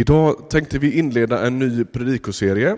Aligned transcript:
Idag 0.00 0.50
tänkte 0.50 0.78
vi 0.78 0.98
inleda 0.98 1.46
en 1.46 1.58
ny 1.58 1.84
predikoserie 1.84 2.76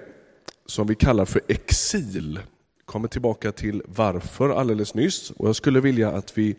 som 0.67 0.87
vi 0.87 0.95
kallar 0.95 1.25
för 1.25 1.41
Exil. 1.49 2.41
Kommer 2.85 3.09
tillbaka 3.09 3.53
till 3.53 3.83
varför 3.87 4.51
alldeles 4.51 4.95
nyss 4.95 5.31
och 5.31 5.49
jag 5.49 5.57
skulle 5.57 5.81
vilja 5.81 6.11
att 6.11 6.39
vi 6.39 6.57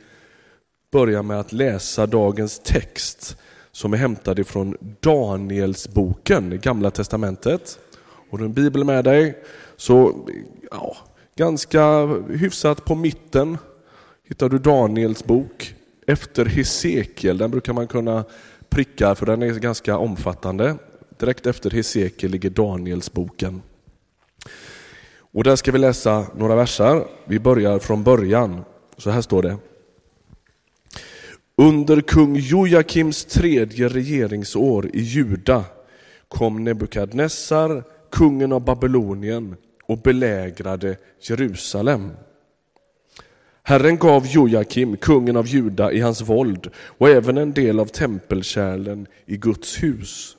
börjar 0.92 1.24
med 1.24 1.40
att 1.40 1.52
läsa 1.52 2.06
dagens 2.06 2.60
text 2.60 3.38
som 3.72 3.94
är 3.94 3.98
hämtad 3.98 4.40
ifrån 4.40 4.78
Danielsboken 5.00 6.60
Gamla 6.62 6.92
Testamentet. 6.92 7.80
Har 8.32 8.38
du 8.38 8.46
en 8.46 8.54
bibel 8.54 8.84
med 8.84 9.04
dig 9.04 9.44
så 9.78 10.28
ja, 10.72 10.98
ganska 11.36 12.06
hyfsat 12.30 12.86
på 12.86 12.96
mitten 12.96 13.58
hittar 14.28 14.50
du 14.50 14.58
Daniels 14.58 15.24
bok. 15.24 15.76
Efter 16.08 16.46
Hesekiel, 16.46 17.38
den 17.38 17.52
brukar 17.52 17.74
man 17.74 17.88
kunna 17.88 18.26
prickar, 18.74 19.16
för 19.16 19.26
den 19.26 19.42
är 19.42 19.60
ganska 19.60 19.98
omfattande. 19.98 20.76
Direkt 21.20 21.46
efter 21.46 21.70
Hesekiel 21.70 22.32
ligger 22.32 22.50
Danielsboken. 22.50 23.62
Och 25.20 25.44
där 25.44 25.56
ska 25.56 25.72
vi 25.72 25.80
läsa 25.80 26.28
några 26.36 26.56
versar. 26.56 27.08
Vi 27.26 27.40
börjar 27.40 27.80
från 27.80 28.04
början. 28.04 28.64
Så 28.98 29.10
här 29.10 29.22
står 29.22 29.42
det. 29.42 29.58
Under 31.58 32.02
kung 32.02 32.36
Jojakims 32.36 33.26
tredje 33.26 33.88
regeringsår 33.88 34.90
i 34.94 35.02
Juda 35.02 35.64
kom 36.28 36.64
Nebukadnessar, 36.64 37.84
kungen 38.12 38.52
av 38.52 38.66
Babylonien 38.66 39.56
och 39.84 39.98
belägrade 39.98 40.98
Jerusalem. 41.22 42.12
Herren 43.66 43.98
gav 43.98 44.28
Jojakim, 44.28 44.98
kungen 44.98 45.38
av 45.38 45.48
Juda, 45.48 45.92
i 45.92 46.00
hans 46.00 46.22
våld 46.22 46.70
och 46.76 47.10
även 47.10 47.38
en 47.38 47.54
del 47.54 47.80
av 47.80 47.86
tempelkärlen 47.86 49.08
i 49.26 49.38
Guds 49.38 49.84
hus. 49.84 50.38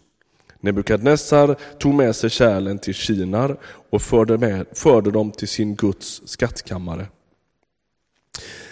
Nebukadnessar 0.60 1.56
tog 1.78 1.94
med 1.94 2.16
sig 2.16 2.30
kärlen 2.30 2.78
till 2.78 2.94
Kinar 2.94 3.56
och 3.90 4.02
förde, 4.02 4.38
med, 4.38 4.66
förde 4.72 5.10
dem 5.10 5.30
till 5.30 5.48
sin 5.48 5.74
Guds 5.74 6.22
skattkammare. 6.24 7.06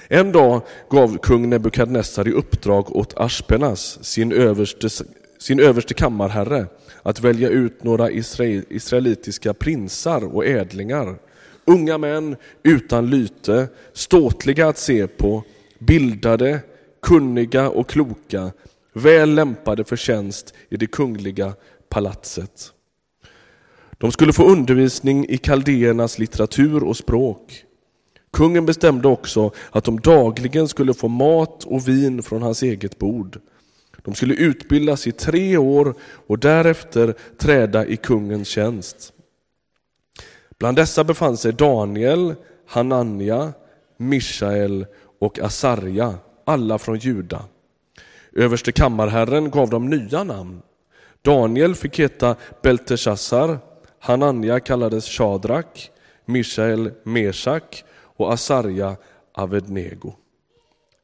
En 0.09 0.33
dag 0.33 0.63
gav 0.91 1.19
kung 1.19 1.51
Nebukadnessar 1.51 2.29
i 2.29 2.33
uppdrag 2.33 2.97
åt 2.97 3.15
Aspenas, 3.17 4.05
sin 4.05 4.33
överste, 4.33 4.89
sin 5.39 5.61
överste 5.61 5.95
kammarherre, 5.95 6.67
att 7.03 7.21
välja 7.21 7.49
ut 7.49 7.85
några 7.85 8.11
israelitiska 8.11 9.55
prinsar 9.55 10.35
och 10.35 10.47
ädlingar 10.47 11.17
unga 11.65 11.99
män 11.99 12.37
utan 12.63 13.11
lyte, 13.11 13.69
ståtliga 13.93 14.69
att 14.69 14.79
se 14.79 15.07
på, 15.07 15.45
bildade, 15.79 16.61
kunniga 17.03 17.71
och 17.71 17.89
kloka, 17.89 18.53
väl 18.93 19.35
lämpade 19.35 19.85
för 19.85 19.97
tjänst 19.97 20.55
i 20.69 20.77
det 20.77 20.87
kungliga 20.87 21.53
palatset. 21.89 22.73
De 23.99 24.13
skulle 24.13 24.33
få 24.33 24.45
undervisning 24.45 25.27
i 25.29 25.39
kaldéernas 25.39 26.19
litteratur 26.19 26.85
och 26.85 26.97
språk. 26.97 27.65
Kungen 28.33 28.67
bestämde 28.67 29.09
också 29.09 29.51
att 29.71 29.85
de 29.85 30.01
dagligen 30.01 30.69
skulle 30.69 30.95
få 30.95 31.09
mat 31.09 31.65
och 31.65 31.89
vin 31.89 32.23
från 32.23 32.43
hans 32.43 32.63
eget 32.63 32.99
bord. 32.99 33.41
De 34.05 34.15
skulle 34.15 34.35
utbildas 34.35 35.07
i 35.07 35.13
tre 35.13 35.57
år 35.57 35.95
och 36.01 36.39
därefter 36.39 37.15
träda 37.39 37.87
i 37.87 37.97
kungens 37.97 38.49
tjänst. 38.49 39.13
Bland 40.63 40.77
dessa 40.77 41.05
befann 41.05 41.37
sig 41.37 41.53
Daniel, 41.53 42.35
Hanania, 42.67 43.53
Mishael 43.97 44.87
och 45.19 45.39
Asarja, 45.39 46.15
alla 46.45 46.79
från 46.79 46.99
Juda. 46.99 47.45
Överste 48.33 48.73
kammarherren 48.73 49.51
gav 49.51 49.71
dem 49.71 49.91
nya 49.91 50.25
namn. 50.25 50.63
Daniel 51.23 51.75
fick 51.75 51.99
heta 51.99 52.37
Belteshazzar, 52.63 53.59
Hanania 53.99 54.61
kallades 54.61 55.07
Shadrak, 55.07 55.91
Mishael 56.25 56.93
Meshak 57.03 57.85
och 58.17 58.33
Asarja 58.33 58.97
Avednego. 59.33 60.13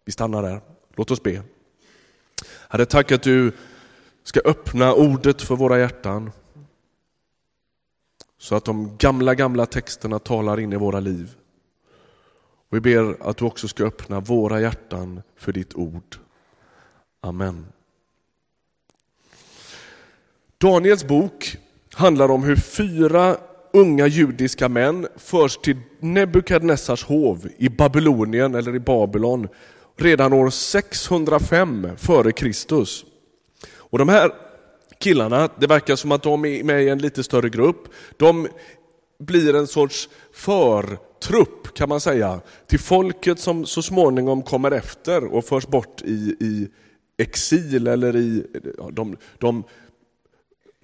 Vi 0.04 0.12
stannar 0.12 0.42
där. 0.42 0.60
Låt 0.96 1.10
oss 1.10 1.22
be. 1.22 1.42
Herre, 2.68 2.86
tack 2.86 3.12
att 3.12 3.22
du 3.22 3.52
ska 4.24 4.40
öppna 4.44 4.92
ordet 4.92 5.42
för 5.42 5.56
våra 5.56 5.78
hjärtan. 5.78 6.30
Så 8.38 8.54
att 8.54 8.64
de 8.64 8.96
gamla, 8.98 9.34
gamla 9.34 9.66
texterna 9.66 10.18
talar 10.18 10.60
in 10.60 10.72
i 10.72 10.76
våra 10.76 11.00
liv. 11.00 11.34
Och 12.70 12.76
vi 12.76 12.80
ber 12.80 13.28
att 13.28 13.36
du 13.36 13.44
också 13.44 13.68
ska 13.68 13.84
öppna 13.84 14.20
våra 14.20 14.60
hjärtan 14.60 15.22
för 15.36 15.52
ditt 15.52 15.74
ord. 15.74 16.16
Amen. 17.20 17.66
Daniels 20.58 21.04
bok 21.04 21.56
handlar 21.94 22.30
om 22.30 22.42
hur 22.42 22.56
fyra 22.56 23.36
unga 23.72 24.06
judiska 24.06 24.68
män 24.68 25.08
förs 25.16 25.56
till 25.56 25.76
Nebukadnessars 26.00 27.04
hov 27.04 27.48
i 27.56 27.68
Babylonien 27.68 28.54
eller 28.54 28.74
i 28.74 28.80
Babylon 28.80 29.48
redan 29.96 30.32
år 30.32 30.50
605 30.50 31.88
före 31.96 32.32
Kristus. 32.32 33.04
Och 33.76 33.98
de 33.98 34.08
här 34.08 34.47
killarna, 34.98 35.48
det 35.58 35.66
verkar 35.66 35.96
som 35.96 36.12
att 36.12 36.22
de 36.22 36.44
är 36.44 36.64
med 36.64 36.82
i 36.82 36.88
en 36.88 36.98
lite 36.98 37.24
större 37.24 37.48
grupp. 37.48 37.88
De 38.16 38.48
blir 39.18 39.54
en 39.54 39.66
sorts 39.66 40.08
förtrupp 40.32 41.74
kan 41.74 41.88
man 41.88 42.00
säga 42.00 42.40
till 42.66 42.78
folket 42.78 43.38
som 43.38 43.66
så 43.66 43.82
småningom 43.82 44.42
kommer 44.42 44.70
efter 44.70 45.24
och 45.24 45.44
förs 45.44 45.66
bort 45.66 46.02
i, 46.02 46.36
i 46.40 46.68
exil 47.18 47.86
eller 47.86 48.16
i, 48.16 48.46
ja, 48.78 48.90
de, 48.92 49.16
de, 49.38 49.64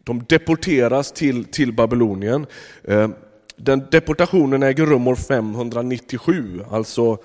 de 0.04 0.25
deporteras 0.28 1.12
till, 1.12 1.44
till 1.44 1.72
Babylonien. 1.72 2.46
Eh, 2.84 3.08
den 3.56 3.82
deportationen 3.91 4.62
äger 4.62 4.86
rum 4.86 5.08
år 5.08 5.14
597, 5.14 6.60
alltså 6.70 7.19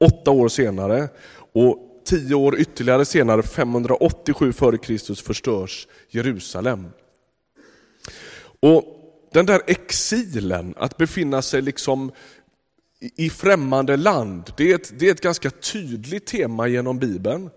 åtta 0.00 0.30
år 0.30 0.48
senare. 0.48 1.08
Och 1.52 1.85
tio 2.06 2.34
år 2.34 2.58
ytterligare 2.58 3.04
senare, 3.04 3.42
587 3.42 4.50
f.Kr. 4.50 5.22
förstörs 5.22 5.88
Jerusalem. 6.08 6.88
Och 8.60 8.84
den 9.32 9.46
där 9.46 9.60
exilen, 9.66 10.74
att 10.76 10.96
befinna 10.96 11.42
sig 11.42 11.62
liksom 11.62 12.12
i 13.16 13.30
främmande 13.30 13.96
land, 13.96 14.52
det 14.56 14.70
är 14.70 14.74
ett, 14.74 14.98
det 14.98 15.08
är 15.08 15.10
ett 15.10 15.20
ganska 15.20 15.50
tydligt 15.50 16.26
tema 16.26 16.68
genom 16.68 16.98
Bibeln. 16.98 17.50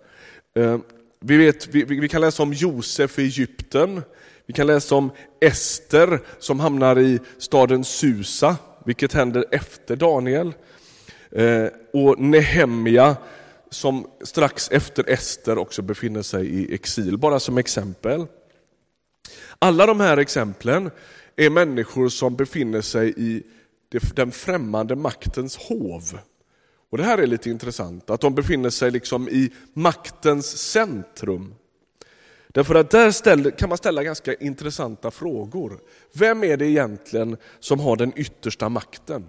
Eh, 0.56 0.78
vi, 1.22 1.38
vet, 1.38 1.68
vi, 1.68 1.84
vi 1.84 2.10
kan 2.10 2.22
läsa 2.22 2.44
om 2.44 2.54
Josef 2.54 3.20
i 3.20 3.22
Egypten, 3.22 4.02
vi 4.46 4.54
kan 4.54 4.68
läsa 4.68 4.96
om 4.96 5.12
Ester 5.42 6.20
som 6.40 6.60
hamnar 6.60 7.00
i 7.00 7.20
staden 7.38 7.84
Susa, 7.84 8.56
vilket 8.86 9.14
händer 9.14 9.46
efter 9.52 9.96
Daniel. 9.96 10.54
Eh, 11.32 11.66
och 11.94 12.20
Nehemja 12.20 13.16
som 13.70 14.08
strax 14.24 14.70
efter 14.72 15.10
Ester 15.10 15.58
också 15.58 15.82
befinner 15.82 16.22
sig 16.22 16.48
i 16.48 16.74
exil, 16.74 17.18
bara 17.18 17.40
som 17.40 17.58
exempel. 17.58 18.26
Alla 19.60 19.86
de 19.86 20.00
här 20.00 20.18
exemplen 20.18 20.92
är 21.36 21.50
människor 21.50 22.10
som 22.10 22.36
befinner 22.36 22.82
sig 22.82 23.14
i 23.18 23.44
den 24.16 24.32
främmande 24.32 24.96
maktens 24.96 25.58
hov. 25.58 26.20
Och 26.90 26.98
Det 26.98 27.04
här 27.04 27.18
är 27.18 27.28
lite 27.28 27.50
intressant, 27.50 28.10
att 28.10 28.22
de 28.22 28.36
befinner 28.36 28.70
sig 28.70 28.92
liksom 28.92 29.30
i 29.30 29.52
maktens 29.74 30.58
centrum. 30.58 31.56
Därför 32.48 32.76
att 32.76 32.90
där 32.92 33.12
ställer, 33.12 33.52
kan 33.52 33.70
man 33.70 33.78
ställa 33.78 34.04
ganska 34.04 34.34
intressanta 34.34 35.12
frågor. 35.12 35.80
Vem 36.14 36.44
är 36.44 36.58
det 36.58 36.66
egentligen 36.66 37.38
som 37.60 37.80
har 37.80 37.96
den 37.96 38.14
yttersta 38.16 38.70
makten? 38.70 39.28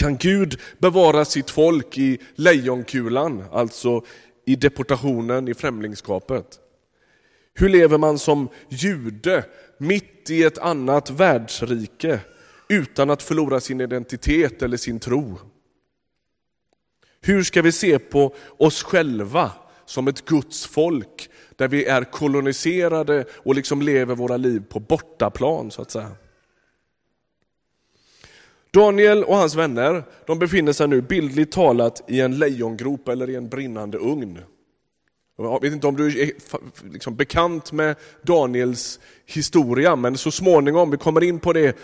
Kan 0.00 0.16
Gud 0.16 0.60
bevara 0.78 1.24
sitt 1.24 1.50
folk 1.50 1.98
i 1.98 2.18
lejonkulan, 2.34 3.44
alltså 3.52 4.04
i 4.46 4.56
deportationen, 4.56 5.48
i 5.48 5.54
främlingskapet? 5.54 6.46
Hur 7.54 7.68
lever 7.68 7.98
man 7.98 8.18
som 8.18 8.48
jude 8.68 9.44
mitt 9.78 10.30
i 10.30 10.44
ett 10.44 10.58
annat 10.58 11.10
världsrike 11.10 12.20
utan 12.68 13.10
att 13.10 13.22
förlora 13.22 13.60
sin 13.60 13.80
identitet 13.80 14.62
eller 14.62 14.76
sin 14.76 15.00
tro? 15.00 15.38
Hur 17.20 17.42
ska 17.42 17.62
vi 17.62 17.72
se 17.72 17.98
på 17.98 18.34
oss 18.58 18.82
själva 18.82 19.52
som 19.86 20.08
ett 20.08 20.24
Guds 20.24 20.66
folk 20.66 21.30
där 21.56 21.68
vi 21.68 21.84
är 21.84 22.04
koloniserade 22.04 23.24
och 23.32 23.54
liksom 23.54 23.82
lever 23.82 24.14
våra 24.14 24.36
liv 24.36 24.62
på 24.68 24.80
bortaplan 24.80 25.70
så 25.70 25.82
att 25.82 25.90
säga? 25.90 26.16
Daniel 28.72 29.24
och 29.24 29.36
hans 29.36 29.54
vänner 29.54 30.02
de 30.26 30.38
befinner 30.38 30.72
sig 30.72 30.88
nu 30.88 31.00
bildligt 31.00 31.52
talat 31.52 32.02
i 32.06 32.20
en 32.20 32.38
lejongrop 32.38 33.08
eller 33.08 33.30
i 33.30 33.34
en 33.34 33.48
brinnande 33.48 33.98
ugn. 33.98 34.38
Jag 35.38 35.60
vet 35.60 35.72
inte 35.72 35.86
om 35.86 35.96
du 35.96 36.20
är 36.20 36.32
liksom 36.92 37.16
bekant 37.16 37.72
med 37.72 37.96
Daniels 38.22 39.00
historia, 39.26 39.96
men 39.96 40.18
så 40.18 40.30
småningom, 40.30 40.90
vi 40.90 40.96
kommer 40.96 41.22
in 41.22 41.40
på 41.40 41.52
det 41.52 41.76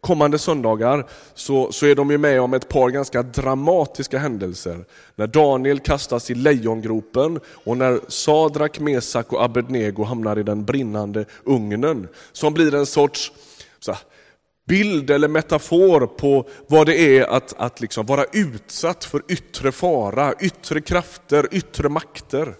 kommande 0.00 0.38
söndagar 0.38 1.06
så, 1.34 1.72
så 1.72 1.86
är 1.86 1.94
de 1.94 2.10
ju 2.10 2.18
med 2.18 2.40
om 2.40 2.54
ett 2.54 2.68
par 2.68 2.90
ganska 2.90 3.22
dramatiska 3.22 4.18
händelser. 4.18 4.84
När 5.16 5.26
Daniel 5.26 5.80
kastas 5.80 6.30
i 6.30 6.34
lejongropen 6.34 7.40
och 7.64 7.76
när 7.76 8.00
Sadrak, 8.08 8.80
Mesak 8.80 9.32
och 9.32 9.44
Abednego 9.44 10.04
hamnar 10.04 10.38
i 10.38 10.42
den 10.42 10.64
brinnande 10.64 11.24
ugnen. 11.44 12.08
Som 12.32 12.54
blir 12.54 12.74
en 12.74 12.86
sorts 12.86 13.32
så 13.80 13.92
här, 13.92 14.00
bild 14.64 15.10
eller 15.10 15.28
metafor 15.28 16.06
på 16.06 16.48
vad 16.66 16.86
det 16.86 17.18
är 17.18 17.24
att, 17.24 17.54
att 17.56 17.80
liksom 17.80 18.06
vara 18.06 18.24
utsatt 18.32 19.04
för 19.04 19.22
yttre 19.28 19.72
fara, 19.72 20.34
yttre 20.40 20.80
krafter, 20.80 21.48
yttre 21.50 21.88
makter. 21.88 22.54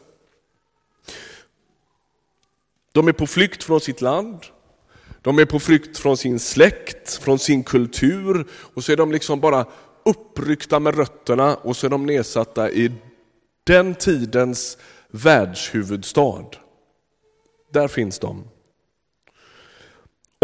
De 2.93 3.09
är 3.09 3.13
på 3.13 3.27
flykt 3.27 3.65
från 3.65 3.81
sitt 3.81 4.01
land, 4.01 4.47
de 5.23 5.39
är 5.39 5.45
på 5.45 5.61
flykt 5.61 5.99
från 5.99 6.17
sin 6.17 6.39
släkt, 6.39 7.15
från 7.15 7.39
sin 7.39 7.65
kultur 7.65 8.47
och 8.75 8.85
så 8.85 8.93
är 8.93 8.97
de 8.97 9.13
liksom 9.13 9.41
bara 9.41 9.67
uppryckta 10.05 10.81
med 10.81 10.97
rötterna 10.97 11.55
och 11.55 11.77
så 11.77 11.87
är 11.87 11.91
de 11.91 12.07
nedsatta 12.07 12.71
i 12.71 12.93
den 13.65 13.95
tidens 13.95 14.79
världshuvudstad. 15.11 16.45
Där 17.73 17.89
finns 17.89 18.19
de. 18.19 18.45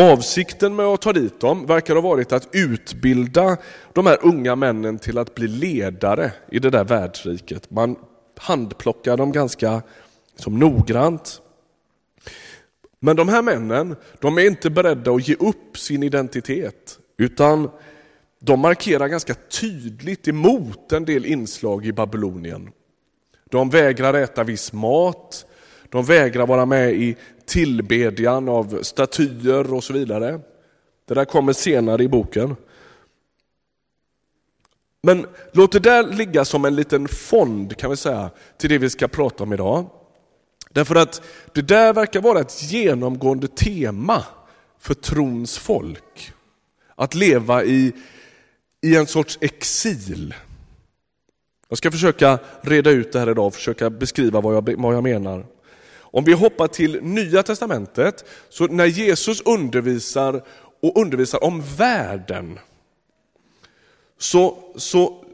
Avsikten 0.00 0.76
med 0.76 0.86
att 0.86 1.02
ta 1.02 1.12
dit 1.12 1.40
dem 1.40 1.66
verkar 1.66 1.94
ha 1.94 2.00
varit 2.00 2.32
att 2.32 2.48
utbilda 2.52 3.56
de 3.92 4.06
här 4.06 4.18
unga 4.22 4.56
männen 4.56 4.98
till 4.98 5.18
att 5.18 5.34
bli 5.34 5.48
ledare 5.48 6.32
i 6.50 6.58
det 6.58 6.70
där 6.70 6.84
världsriket. 6.84 7.70
Man 7.70 7.96
handplockar 8.36 9.16
dem 9.16 9.32
ganska 9.32 9.82
som 10.36 10.58
noggrant. 10.58 11.40
Men 13.00 13.16
de 13.16 13.28
här 13.28 13.42
männen, 13.42 13.96
de 14.20 14.38
är 14.38 14.46
inte 14.46 14.70
beredda 14.70 15.10
att 15.10 15.28
ge 15.28 15.34
upp 15.34 15.78
sin 15.78 16.02
identitet, 16.02 16.98
utan 17.16 17.70
de 18.40 18.60
markerar 18.60 19.08
ganska 19.08 19.34
tydligt 19.34 20.28
emot 20.28 20.92
en 20.92 21.04
del 21.04 21.26
inslag 21.26 21.86
i 21.86 21.92
Babylonien. 21.92 22.70
De 23.50 23.70
vägrar 23.70 24.14
äta 24.14 24.44
viss 24.44 24.72
mat, 24.72 25.46
de 25.90 26.05
vägrar 26.05 26.46
vara 26.46 26.67
med 26.67 26.93
i 26.93 27.17
tillbedjan 27.46 28.49
av 28.49 28.82
statyer 28.82 29.75
och 29.75 29.85
så 29.85 29.93
vidare. 29.93 30.40
Det 31.08 31.14
där 31.14 31.25
kommer 31.25 31.52
senare 31.52 32.02
i 32.02 32.08
boken. 32.08 32.56
Men 35.02 35.26
låt 35.52 35.73
det 35.73 35.79
där 35.79 36.12
ligga 36.12 36.44
som 36.44 36.64
en 36.64 36.76
liten 36.76 37.08
fond 37.08 37.76
kan 37.76 37.90
vi 37.90 37.96
säga 37.96 38.31
till 38.56 38.70
det 38.70 38.79
vi 38.79 38.90
ska 38.90 39.08
prata 39.08 39.44
om 39.44 39.52
idag. 39.52 39.90
Därför 40.70 40.96
att 40.96 41.23
det 41.52 41.62
där 41.62 41.93
verkar 41.93 42.20
vara 42.20 42.40
ett 42.40 42.62
genomgående 42.62 43.49
tema 43.49 44.25
för 44.81 44.94
trons 44.94 45.58
folk. 45.58 46.32
Att 46.94 47.14
leva 47.14 47.64
i, 47.64 47.93
i 48.81 48.96
en 48.96 49.06
sorts 49.06 49.38
exil. 49.40 50.35
Jag 51.69 51.79
ska 51.79 51.90
försöka 51.90 52.38
reda 52.61 52.90
ut 52.90 53.12
det 53.12 53.19
här 53.19 53.31
idag 53.31 53.46
och 53.46 53.55
försöka 53.55 53.90
beskriva 53.90 54.40
vad 54.40 54.56
jag, 54.56 54.75
vad 54.79 54.94
jag 54.94 55.02
menar. 55.02 55.46
Om 56.10 56.25
vi 56.25 56.32
hoppar 56.32 56.69
till 56.69 57.02
Nya 57.02 57.43
Testamentet, 57.43 58.25
så 58.49 58.66
när 58.66 58.87
Jesus 58.87 59.40
undervisar 59.40 60.43
och 60.82 61.00
undervisar 61.00 61.44
om 61.44 61.62
världen, 61.76 62.58
så, 64.19 64.58
så 64.76 65.25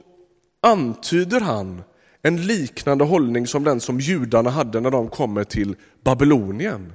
antyder 0.62 1.40
han 1.40 1.82
en 2.22 2.46
liknande 2.46 3.04
hållning 3.04 3.46
som 3.46 3.64
den 3.64 3.80
som 3.80 4.00
judarna 4.00 4.50
hade 4.50 4.80
när 4.80 4.90
de 4.90 5.08
kommer 5.08 5.44
till 5.44 5.76
Babylonien. 6.02 6.92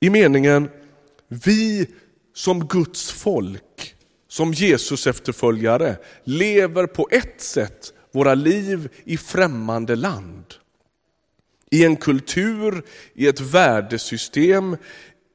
I 0.00 0.10
meningen, 0.10 0.70
vi 1.28 1.86
som 2.34 2.66
Guds 2.66 3.10
folk, 3.10 3.94
som 4.28 4.52
Jesus 4.52 5.06
efterföljare, 5.06 5.96
lever 6.24 6.86
på 6.86 7.08
ett 7.10 7.40
sätt 7.40 7.92
våra 8.12 8.34
liv 8.34 8.88
i 9.04 9.16
främmande 9.16 9.96
land. 9.96 10.44
I 11.70 11.84
en 11.84 11.96
kultur, 11.96 12.82
i 13.14 13.26
ett 13.26 13.40
värdesystem, 13.40 14.76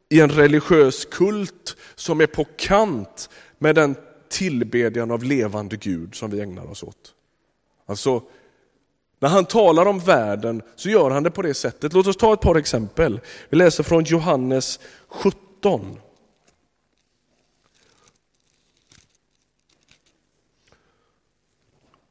i 0.09 0.19
en 0.19 0.29
religiös 0.29 1.05
kult 1.05 1.77
som 1.95 2.21
är 2.21 2.27
på 2.27 2.45
kant 2.57 3.29
med 3.57 3.75
den 3.75 3.95
tillbedjan 4.29 5.11
av 5.11 5.23
levande 5.23 5.77
Gud 5.77 6.15
som 6.15 6.31
vi 6.31 6.41
ägnar 6.41 6.71
oss 6.71 6.83
åt. 6.83 7.13
Alltså, 7.85 8.23
när 9.19 9.29
han 9.29 9.45
talar 9.45 9.85
om 9.85 9.99
världen 9.99 10.61
så 10.75 10.89
gör 10.89 11.09
han 11.09 11.23
det 11.23 11.31
på 11.31 11.41
det 11.41 11.53
sättet. 11.53 11.93
Låt 11.93 12.07
oss 12.07 12.17
ta 12.17 12.33
ett 12.33 12.41
par 12.41 12.55
exempel. 12.55 13.19
Vi 13.49 13.57
läser 13.57 13.83
från 13.83 14.03
Johannes 14.03 14.79
17. 15.07 15.99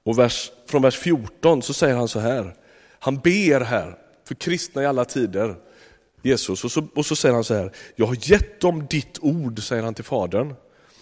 Och 0.05 0.19
vers, 0.19 0.51
från 0.67 0.83
vers 0.83 0.99
14 0.99 1.63
så 1.63 1.75
säger 1.75 1.95
han 1.95 2.09
så 2.09 2.21
här. 2.21 2.57
Han 2.99 3.17
ber 3.17 3.61
här 3.61 4.02
för 4.25 4.35
kristna 4.35 4.83
i 4.83 4.87
alla 4.87 5.05
tider, 5.05 5.57
Jesus. 6.23 6.65
Och 6.65 6.73
så, 6.73 6.89
och 6.95 7.07
så 7.07 7.17
säger 7.17 7.35
han 7.35 7.45
så 7.45 7.55
här, 7.55 7.73
jag 7.97 8.07
har 8.07 8.17
gett 8.31 8.61
dem 8.61 8.87
ditt 8.91 9.19
ord, 9.21 9.63
säger 9.63 9.83
han 9.83 9.95
till 9.95 10.05
Fadern. 10.05 10.55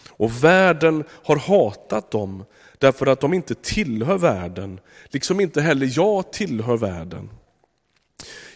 Och 0.08 0.44
världen 0.44 1.05
har 1.11 1.37
hatat 1.37 2.11
dem 2.11 2.44
därför 2.78 3.06
att 3.06 3.20
de 3.20 3.34
inte 3.34 3.55
tillhör 3.55 4.19
världen, 4.19 4.81
liksom 5.08 5.40
inte 5.40 5.61
heller 5.61 5.93
jag 5.96 6.32
tillhör 6.32 6.76
världen. 6.76 7.31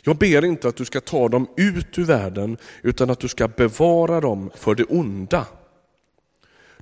Jag 0.02 0.16
ber 0.16 0.44
inte 0.44 0.68
att 0.68 0.76
du 0.76 0.84
ska 0.84 1.00
ta 1.00 1.28
dem 1.28 1.48
ut 1.56 1.98
ur 1.98 2.04
världen, 2.04 2.56
utan 2.82 3.10
att 3.10 3.20
du 3.20 3.28
ska 3.28 3.48
bevara 3.48 4.20
dem 4.20 4.50
för 4.54 4.74
det 4.74 4.84
onda. 4.84 5.46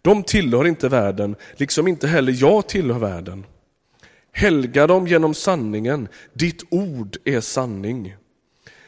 De 0.02 0.22
tillhör 0.22 0.66
inte 0.66 0.88
världen, 0.88 1.36
liksom 1.56 1.88
inte 1.88 2.08
heller 2.08 2.36
jag 2.40 2.68
tillhör 2.68 2.98
världen. 2.98 3.44
Helga 4.32 4.86
dem 4.86 5.06
genom 5.06 5.34
sanningen, 5.34 6.08
ditt 6.32 6.62
ord 6.70 7.16
är 7.24 7.40
sanning. 7.40 8.16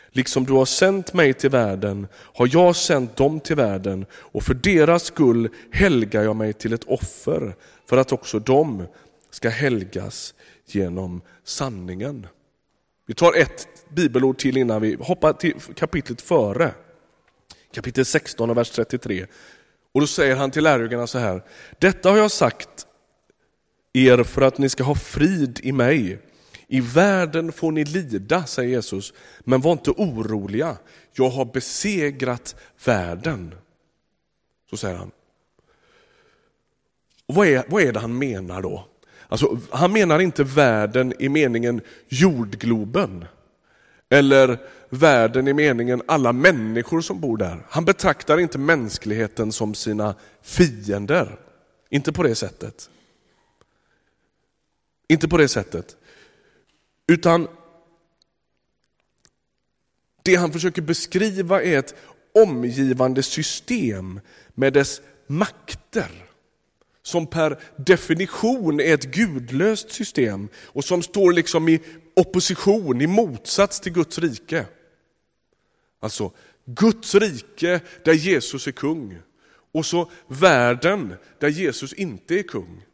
Liksom 0.08 0.44
du 0.44 0.52
har 0.52 0.64
sänt 0.64 1.14
mig 1.14 1.35
till 1.35 1.50
världen 1.50 2.06
har 2.14 2.49
jag 2.52 2.76
sänt 2.76 3.17
dem 3.17 3.41
till 3.41 3.56
världen 3.56 4.06
och 4.12 4.43
för 4.43 4.55
deras 4.55 5.05
skull 5.05 5.49
helgar 5.70 6.23
jag 6.23 6.37
mig 6.37 6.52
till 6.52 6.73
ett 6.73 6.85
offer 6.85 7.55
för 7.88 7.96
att 7.96 8.12
också 8.12 8.38
de 8.38 8.87
ska 9.31 9.49
helgas 9.49 10.35
genom 10.67 11.23
sanningen. 11.44 12.26
Vi 13.06 13.14
tar 13.14 13.37
ett 13.37 13.69
bibelord 13.88 14.38
till 14.38 14.56
innan 14.56 14.82
vi 14.82 14.96
hoppar 15.00 15.32
till 15.32 15.55
kapitlet 15.75 16.20
före. 16.20 16.75
Kapitel 17.75 18.05
16 18.05 18.50
och 18.50 18.56
vers 18.56 18.70
33. 18.70 19.26
Och 19.93 20.00
då 20.00 20.06
säger 20.06 20.37
han 20.37 20.50
till 20.50 20.64
lärjungarna 20.64 21.06
så 21.06 21.19
här. 21.19 21.43
Detta 21.79 22.11
har 22.11 22.17
jag 22.17 22.31
sagt 22.31 22.87
er 23.94 24.23
för 24.23 24.43
att 24.43 24.58
ni 24.58 24.69
ska 24.69 24.85
ha 24.85 24.94
frid 24.94 25.61
i 25.62 25.73
mig. 25.73 26.19
I 26.67 26.81
världen 26.81 27.52
får 27.52 27.73
ni 27.73 27.85
lida, 27.85 28.46
säger 28.46 28.70
Jesus, 28.70 29.12
men 29.41 29.61
var 29.61 29.73
inte 29.73 29.91
oroliga. 29.91 30.76
Jag 31.12 31.31
har 31.31 31.44
besegrat 31.44 32.56
världen. 32.84 33.55
Så 34.70 34.77
säger 34.77 34.96
han. 34.96 35.10
Och 37.27 37.34
vad, 37.34 37.46
är, 37.46 37.65
vad 37.69 37.82
är 37.82 37.93
det 37.93 38.01
han 38.01 38.19
menar 38.19 38.63
då? 38.63 38.84
Alltså, 39.29 39.58
han 39.70 39.93
menar 39.93 40.19
inte 40.19 40.44
världen 40.44 41.13
i 41.19 41.29
meningen 41.29 41.81
jordgloben. 42.08 43.24
Eller 44.10 44.58
världen 44.89 45.48
i 45.48 45.53
meningen 45.53 46.03
alla 46.06 46.32
människor 46.32 47.01
som 47.01 47.20
bor 47.20 47.36
där. 47.36 47.67
Han 47.69 47.84
betraktar 47.84 48.39
inte 48.39 48.58
mänskligheten 48.58 49.53
som 49.53 49.74
sina 49.74 50.15
fiender. 50.43 51.39
Inte 51.91 52.13
på 52.13 52.22
det 52.22 52.34
sättet. 52.34 52.91
Inte 55.15 55.29
på 55.29 55.37
det 55.37 55.49
sättet. 55.49 55.97
Utan 57.06 57.49
det 60.23 60.35
han 60.35 60.53
försöker 60.53 60.83
beskriva 60.83 61.63
är 61.63 61.79
ett 61.79 61.94
omgivande 62.35 63.23
system 63.23 64.21
med 64.55 64.73
dess 64.73 65.01
makter 65.27 66.11
som 67.03 67.27
per 67.27 67.61
definition 67.77 68.81
är 68.81 68.94
ett 68.94 69.15
gudlöst 69.15 69.91
system 69.93 70.49
och 70.56 70.85
som 70.85 71.03
står 71.03 71.33
liksom 71.33 71.69
i 71.69 71.81
opposition, 72.17 73.01
i 73.01 73.06
motsats 73.06 73.81
till 73.81 73.93
Guds 73.93 74.19
rike. 74.19 74.67
Alltså 76.01 76.33
Guds 76.65 77.15
rike 77.15 77.81
där 78.05 78.13
Jesus 78.13 78.67
är 78.67 78.73
kung 78.73 79.19
och 79.73 79.87
så 79.87 80.11
världen 80.27 81.15
där 81.39 81.49
Jesus 81.49 81.93
inte 81.93 82.39
är 82.39 82.43
kung. 82.43 82.85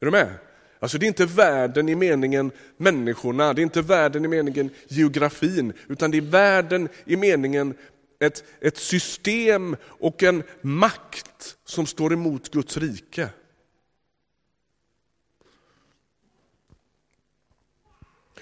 Är 0.00 0.04
du 0.04 0.10
med? 0.10 0.38
Alltså 0.80 0.98
det 0.98 1.06
är 1.06 1.08
inte 1.08 1.26
världen 1.26 1.88
i 1.88 1.94
meningen 1.94 2.50
människorna, 2.76 3.52
det 3.52 3.60
är 3.60 3.62
inte 3.62 3.82
världen 3.82 4.24
i 4.24 4.28
meningen 4.28 4.70
geografin, 4.88 5.72
utan 5.88 6.10
det 6.10 6.16
är 6.16 6.22
världen 6.22 6.88
i 7.04 7.16
meningen 7.16 7.74
ett, 8.18 8.44
ett 8.60 8.76
system 8.76 9.76
och 9.82 10.22
en 10.22 10.42
makt 10.60 11.56
som 11.64 11.86
står 11.86 12.12
emot 12.12 12.50
Guds 12.50 12.76
rike. 12.76 13.28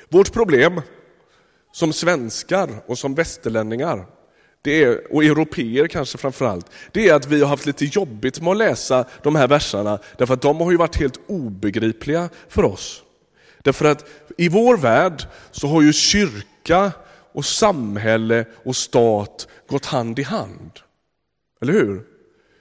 Vårt 0.09 0.33
problem 0.33 0.81
som 1.73 1.93
svenskar 1.93 2.71
och 2.87 2.99
som 2.99 3.15
västerlänningar, 3.15 4.07
det 4.63 4.83
är, 4.83 5.13
och 5.15 5.25
europeer 5.25 5.87
kanske 5.87 6.19
framförallt, 6.19 6.67
det 6.93 7.09
är 7.09 7.15
att 7.15 7.27
vi 7.27 7.41
har 7.41 7.49
haft 7.49 7.67
lite 7.67 7.85
jobbigt 7.85 8.41
med 8.41 8.51
att 8.51 8.57
läsa 8.57 9.05
de 9.23 9.35
här 9.35 9.49
verserna 9.49 9.99
därför 10.17 10.35
att 10.35 10.43
de 10.43 10.61
har 10.61 10.71
ju 10.71 10.77
varit 10.77 10.97
helt 10.97 11.21
obegripliga 11.27 12.29
för 12.49 12.65
oss. 12.65 13.03
Därför 13.63 13.85
att 13.85 14.09
i 14.39 14.49
vår 14.49 14.77
värld 14.77 15.27
så 15.51 15.67
har 15.67 15.83
ju 15.83 15.93
kyrka 15.93 16.93
och 17.33 17.45
samhälle 17.45 18.45
och 18.65 18.77
stat 18.77 19.49
gått 19.69 19.87
hand 19.87 20.19
i 20.19 20.23
hand. 20.23 20.71
Eller 21.61 21.73
hur? 21.73 22.03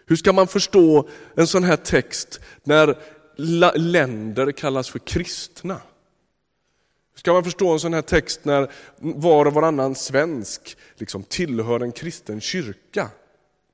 Hur 0.06 0.16
ska 0.16 0.34
man 0.34 0.48
förstå 0.48 1.10
en 1.36 1.48
sån 1.48 1.64
här 1.64 1.76
text 1.76 2.40
när 2.64 2.98
länder 3.78 4.52
kallas 4.52 4.90
för 4.90 5.00
kristna? 5.00 5.82
Ska 7.18 7.34
man 7.34 7.44
förstå 7.44 7.70
en 7.70 7.80
sån 7.80 7.94
här 7.94 8.02
text 8.02 8.46
när 8.46 8.72
var 8.98 9.46
och 9.46 9.54
varannan 9.54 9.96
svensk 9.96 10.78
liksom 10.96 11.24
tillhör 11.24 11.80
en 11.80 11.92
kristen 11.92 12.42
kyrka? 12.42 13.10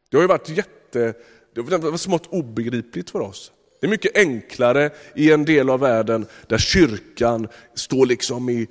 Det 0.10 0.18
har 0.18 0.22
ju 0.22 0.28
varit 0.28 0.50
jätte, 0.50 1.14
det 1.54 1.62
var 1.62 1.98
smått 1.98 2.28
obegripligt 2.28 3.10
för 3.10 3.20
oss. 3.20 3.52
Det 3.82 3.88
är 3.88 3.90
mycket 3.90 4.18
enklare 4.18 4.92
i 5.16 5.32
en 5.32 5.46
del 5.46 5.70
av 5.70 5.80
världen 5.80 6.26
där 6.48 6.58
kyrkan 6.58 7.48
står 7.76 8.06
liksom 8.06 8.50
i, 8.50 8.68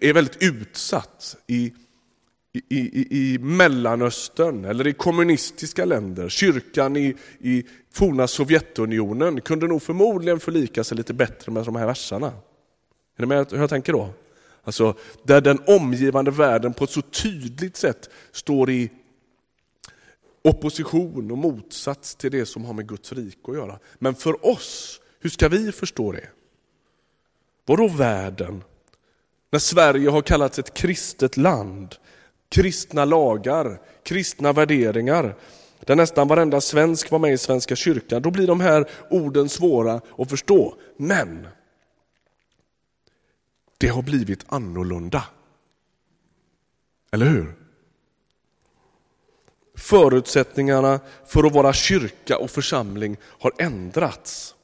är 0.00 0.12
väldigt 0.12 0.42
utsatt 0.42 1.36
i, 1.46 1.72
i, 2.52 2.78
i, 2.78 3.06
i 3.10 3.38
Mellanöstern 3.38 4.64
eller 4.64 4.86
i 4.86 4.92
kommunistiska 4.92 5.84
länder. 5.84 6.28
Kyrkan 6.28 6.96
i, 6.96 7.16
i 7.40 7.66
forna 7.92 8.26
Sovjetunionen 8.26 9.40
kunde 9.40 9.66
nog 9.66 9.82
förmodligen 9.82 10.40
förlika 10.40 10.84
sig 10.84 10.96
lite 10.96 11.14
bättre 11.14 11.52
med 11.52 11.64
de 11.64 11.76
här 11.76 11.86
verserna. 11.86 12.32
Är 13.20 13.26
ni 13.26 13.26
med 13.26 13.46
hur 13.50 13.58
jag 13.58 13.70
tänker 13.70 13.92
då? 13.92 14.10
Alltså, 14.64 14.94
där 15.22 15.40
den 15.40 15.58
omgivande 15.66 16.30
världen 16.30 16.72
på 16.72 16.84
ett 16.84 16.90
så 16.90 17.02
tydligt 17.02 17.76
sätt 17.76 18.10
står 18.32 18.70
i 18.70 18.90
opposition 20.44 21.30
och 21.30 21.38
motsats 21.38 22.14
till 22.14 22.30
det 22.30 22.46
som 22.46 22.64
har 22.64 22.72
med 22.72 22.88
Guds 22.88 23.12
rike 23.12 23.50
att 23.50 23.56
göra. 23.56 23.78
Men 23.98 24.14
för 24.14 24.46
oss, 24.46 25.00
hur 25.20 25.30
ska 25.30 25.48
vi 25.48 25.72
förstå 25.72 26.12
det? 26.12 26.28
Vadå 27.66 27.88
världen? 27.88 28.64
När 29.50 29.58
Sverige 29.58 30.10
har 30.10 30.22
kallats 30.22 30.58
ett 30.58 30.74
kristet 30.74 31.36
land, 31.36 31.94
kristna 32.48 33.04
lagar, 33.04 33.80
kristna 34.02 34.52
värderingar, 34.52 35.36
där 35.80 35.96
nästan 35.96 36.28
varenda 36.28 36.60
svensk 36.60 37.10
var 37.10 37.18
med 37.18 37.32
i 37.32 37.38
Svenska 37.38 37.76
kyrkan, 37.76 38.22
då 38.22 38.30
blir 38.30 38.46
de 38.46 38.60
här 38.60 38.88
orden 39.10 39.48
svåra 39.48 40.00
att 40.18 40.30
förstå. 40.30 40.74
Men 40.96 41.46
det 43.80 43.88
har 43.88 44.02
blivit 44.02 44.44
annorlunda. 44.48 45.24
Eller 47.12 47.26
hur? 47.26 47.54
Förutsättningarna 49.76 51.00
för 51.26 51.44
att 51.44 51.52
vara 51.52 51.72
kyrka 51.72 52.38
och 52.38 52.50
församling 52.50 53.16
har 53.22 53.52
ändrats. 53.58 54.54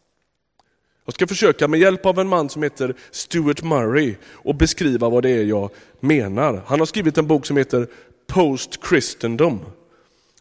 Jag 1.04 1.14
ska 1.14 1.26
försöka 1.26 1.68
med 1.68 1.80
hjälp 1.80 2.06
av 2.06 2.18
en 2.18 2.28
man 2.28 2.48
som 2.48 2.62
heter 2.62 2.96
Stuart 3.10 3.62
Murray 3.62 4.14
och 4.24 4.54
beskriva 4.54 5.08
vad 5.08 5.22
det 5.22 5.30
är 5.30 5.44
jag 5.44 5.70
menar. 6.00 6.62
Han 6.66 6.78
har 6.78 6.86
skrivit 6.86 7.18
en 7.18 7.26
bok 7.26 7.46
som 7.46 7.56
heter 7.56 7.88
Post 8.26 8.78
Christendom, 8.88 9.60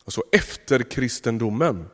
alltså 0.05 0.23
efter 0.31 0.83
kristendomen. 0.83 1.85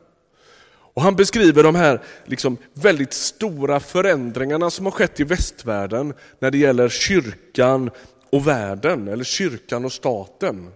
Och 0.94 1.02
han 1.02 1.16
beskriver 1.16 1.62
de 1.62 1.74
här 1.74 2.02
liksom 2.24 2.56
väldigt 2.74 3.12
stora 3.12 3.80
förändringarna 3.80 4.70
som 4.70 4.86
har 4.86 4.92
skett 4.92 5.20
i 5.20 5.24
västvärlden 5.24 6.14
när 6.38 6.50
det 6.50 6.58
gäller 6.58 6.88
kyrkan 6.88 7.90
och 8.30 8.46
världen, 8.46 9.08
eller 9.08 9.24
kyrkan 9.24 9.84
och 9.84 9.92
staten. 9.92 10.70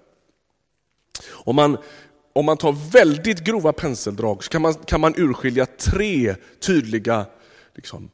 Om 1.29 1.57
man, 1.57 1.79
om 2.33 2.45
man 2.45 2.57
tar 2.57 2.91
väldigt 2.93 3.45
grova 3.45 3.73
penseldrag 3.73 4.45
så 4.45 4.51
kan 4.51 4.63
man, 4.63 4.75
kan 4.75 5.01
man 5.01 5.15
urskilja 5.17 5.67
tre 5.67 6.35
tydliga 6.61 7.27
liksom, 7.75 8.11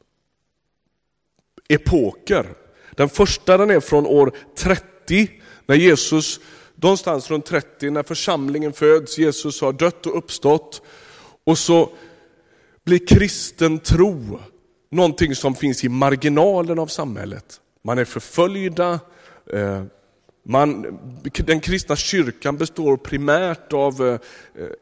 epoker. 1.69 2.45
Den 2.91 3.09
första 3.09 3.57
den 3.57 3.69
är 3.69 3.79
från 3.79 4.05
år 4.05 4.31
30, 4.57 5.31
när 5.65 5.75
Jesus, 5.75 6.39
någonstans 6.75 7.31
runt 7.31 7.45
30, 7.45 7.89
när 7.89 8.03
församlingen 8.03 8.73
föds, 8.73 9.17
Jesus 9.17 9.61
har 9.61 9.73
dött 9.73 10.05
och 10.05 10.17
uppstått. 10.17 10.81
Och 11.43 11.57
så 11.57 11.89
blir 12.85 13.07
kristen 13.07 13.79
tro 13.79 14.39
någonting 14.91 15.35
som 15.35 15.55
finns 15.55 15.83
i 15.83 15.89
marginalen 15.89 16.79
av 16.79 16.87
samhället. 16.87 17.61
Man 17.83 17.97
är 17.97 18.05
förföljda, 18.05 18.99
eh, 19.53 19.83
man, 20.45 20.99
den 21.45 21.59
kristna 21.59 21.95
kyrkan 21.95 22.57
består 22.57 22.97
primärt 22.97 23.73
av 23.73 24.07
eh, 24.07 24.19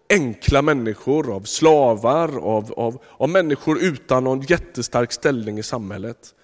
enkla 0.10 0.62
människor, 0.62 1.36
av 1.36 1.41
slavar, 1.41 2.39
av, 2.39 2.74
av, 2.74 3.01
av 3.08 3.30
människor 3.30 3.80
utan 3.82 4.24
någon 4.24 4.41
jättestark 4.41 5.12
ställning 5.12 5.60
i 5.60 5.63
samhället. 5.63 6.36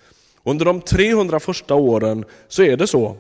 Under 0.44 0.66
de 0.66 0.82
300 0.82 1.40
första 1.40 1.76
åren 1.76 2.26
så 2.48 2.64
är 2.64 2.78
det 2.78 2.88
så. 2.88 3.18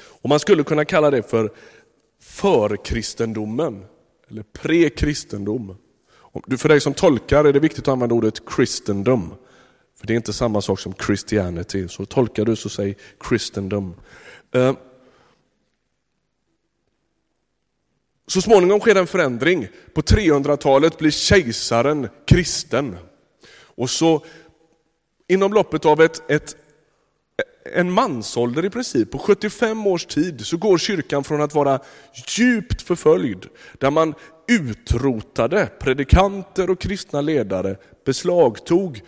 Och 0.00 0.28
Man 0.28 0.40
skulle 0.40 0.64
kunna 0.64 0.84
kalla 0.84 1.10
det 1.10 1.22
för 1.22 1.52
förkristendomen, 2.20 3.84
eller 4.30 4.42
prekristendom. 4.42 5.76
För 6.58 6.68
dig 6.68 6.80
som 6.80 6.94
tolkar 6.94 7.44
är 7.44 7.52
det 7.52 7.60
viktigt 7.60 7.84
att 7.84 7.92
använda 7.92 8.14
ordet 8.14 8.48
kristendom. 8.48 9.34
För 9.98 10.06
det 10.06 10.12
är 10.12 10.16
inte 10.16 10.32
samma 10.32 10.60
sak 10.60 10.80
som 10.80 10.94
Christianity. 10.94 11.88
Så 11.88 12.04
tolkar 12.04 12.44
du 12.44 12.56
så 12.56 12.68
säg 12.68 12.96
kristendom. 13.20 13.94
Eh, 14.54 14.72
så 18.26 18.42
småningom 18.42 18.80
sker 18.80 18.94
en 18.94 19.06
förändring. 19.06 19.68
På 19.94 20.00
300-talet 20.00 20.98
blir 20.98 21.10
kejsaren 21.10 22.08
kristen. 22.26 22.96
Och 23.50 23.90
så 23.90 24.24
inom 25.28 25.52
loppet 25.52 25.84
av 25.84 26.00
ett, 26.00 26.30
ett, 26.30 26.56
en 27.74 27.92
mansålder 27.92 28.64
i 28.64 28.70
princip, 28.70 29.10
på 29.10 29.18
75 29.18 29.86
års 29.86 30.06
tid, 30.06 30.46
så 30.46 30.56
går 30.56 30.78
kyrkan 30.78 31.24
från 31.24 31.40
att 31.40 31.54
vara 31.54 31.80
djupt 32.28 32.82
förföljd, 32.82 33.46
där 33.78 33.90
man 33.90 34.14
utrotade 34.48 35.66
predikanter 35.78 36.70
och 36.70 36.80
kristna 36.80 37.20
ledare, 37.20 37.76
beslagtog 38.04 39.02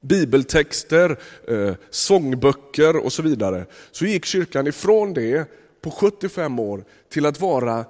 bibeltexter, 0.00 1.18
eh, 1.48 1.74
sångböcker 1.90 2.96
och 2.96 3.12
så 3.12 3.22
vidare. 3.22 3.66
Så 3.90 4.06
gick 4.06 4.24
kyrkan 4.24 4.66
ifrån 4.66 5.14
det 5.14 5.50
på 5.80 5.90
75 5.90 6.58
år 6.58 6.84
till 7.08 7.26
att 7.26 7.40
vara 7.40 7.84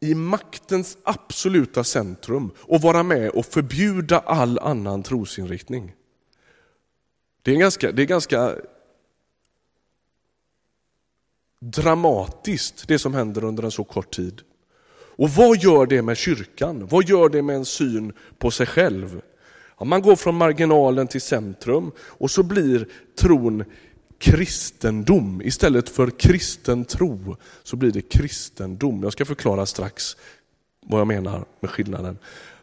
i 0.00 0.14
maktens 0.14 0.98
absoluta 1.02 1.84
centrum 1.84 2.50
och 2.58 2.80
vara 2.80 3.02
med 3.02 3.30
och 3.30 3.46
förbjuda 3.46 4.18
all 4.18 4.58
annan 4.58 5.02
trosinriktning. 5.02 5.94
Det 7.42 7.50
är 7.50 7.56
ganska, 7.56 7.92
det 7.92 8.02
är 8.02 8.06
ganska 8.06 8.56
dramatiskt 11.60 12.88
det 12.88 12.98
som 12.98 13.14
händer 13.14 13.44
under 13.44 13.62
en 13.62 13.70
så 13.70 13.84
kort 13.84 14.16
tid. 14.16 14.42
Och 15.16 15.30
vad 15.30 15.56
gör 15.56 15.86
det 15.86 16.02
med 16.02 16.16
kyrkan? 16.16 16.86
Vad 16.86 17.04
gör 17.04 17.28
det 17.28 17.42
med 17.42 17.56
en 17.56 17.64
syn 17.64 18.12
på 18.38 18.50
sig 18.50 18.66
själv? 18.66 19.20
Ja, 19.78 19.84
man 19.84 20.02
går 20.02 20.16
från 20.16 20.34
marginalen 20.34 21.06
till 21.06 21.20
centrum 21.20 21.92
och 22.00 22.30
så 22.30 22.42
blir 22.42 22.88
tron 23.18 23.64
kristendom. 24.18 25.42
Istället 25.44 25.88
för 25.88 26.10
kristen 26.10 26.84
tro 26.84 27.36
så 27.62 27.76
blir 27.76 27.90
det 27.90 28.02
kristendom. 28.02 29.02
Jag 29.02 29.12
ska 29.12 29.24
förklara 29.24 29.66
strax 29.66 30.16
vad 30.86 31.00
jag 31.00 31.06
menar 31.06 31.44
med 31.60 31.70
skillnaden. 31.70 32.18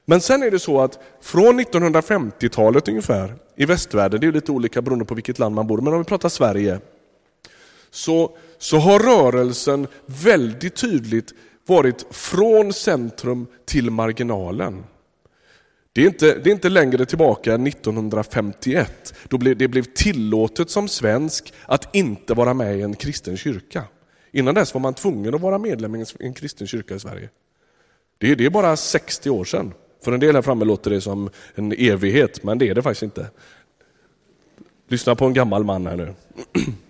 Men 0.06 0.22
sen 0.22 0.44
är 0.44 0.52
det 0.52 0.60
så 0.60 0.82
att 0.82 1.00
från 1.22 1.60
1950-talet 1.60 2.88
ungefär 2.88 3.36
i 3.56 3.66
västvärlden, 3.66 4.20
det 4.20 4.28
är 4.28 4.32
lite 4.32 4.52
olika 4.52 4.82
beroende 4.82 5.06
på 5.06 5.16
vilket 5.16 5.40
land 5.40 5.56
man 5.56 5.68
bor 5.68 5.82
men 5.82 5.94
om 5.94 6.00
vi 6.00 6.06
pratar 6.06 6.30
Sverige, 6.30 6.80
så, 7.92 8.38
så 8.58 8.78
har 8.78 9.00
rörelsen 9.00 9.88
väldigt 10.06 10.76
tydligt 10.76 11.34
varit 11.66 12.06
från 12.12 12.74
centrum 12.74 13.48
till 13.66 13.92
marginalen. 13.92 14.84
Det 15.94 16.02
är, 16.02 16.06
inte, 16.06 16.40
det 16.40 16.50
är 16.50 16.54
inte 16.54 16.70
längre 16.70 17.06
tillbaka 17.06 17.54
än 17.54 17.68
1951, 17.68 19.14
då 19.28 19.38
det 19.38 19.68
blev 19.68 19.84
tillåtet 19.84 20.70
som 20.70 20.88
svensk 20.88 21.54
att 21.66 21.96
inte 21.96 22.34
vara 22.34 22.54
med 22.54 22.78
i 22.78 22.82
en 22.82 22.96
kristen 22.96 23.38
kyrka. 23.38 23.84
Innan 24.32 24.56
dess 24.56 24.74
var 24.74 24.82
man 24.82 24.94
tvungen 24.94 25.36
att 25.36 25.42
vara 25.42 25.58
medlem 25.58 25.96
i 25.96 26.06
en 26.20 26.34
kristen 26.34 26.68
kyrka 26.68 26.96
i 26.96 27.00
Sverige. 27.00 27.30
Det 28.18 28.32
är, 28.32 28.36
det 28.36 28.46
är 28.46 28.50
bara 28.50 28.76
60 28.76 29.30
år 29.30 29.46
sedan. 29.46 29.74
För 30.04 30.12
en 30.12 30.20
del 30.20 30.36
här 30.36 30.42
framme 30.42 30.66
låter 30.66 30.92
det 30.92 31.02
som 31.02 31.30
en 31.56 31.72
evighet, 31.72 32.44
men 32.44 32.58
det 32.58 32.70
är 32.70 32.76
det 32.76 32.82
faktiskt 32.82 33.04
inte. 33.04 33.28
Lyssna 34.88 35.16
på 35.16 35.26
en 35.26 35.34
gammal 35.34 35.64
man 35.64 35.88
här 35.88 35.96
nu. 35.96 36.14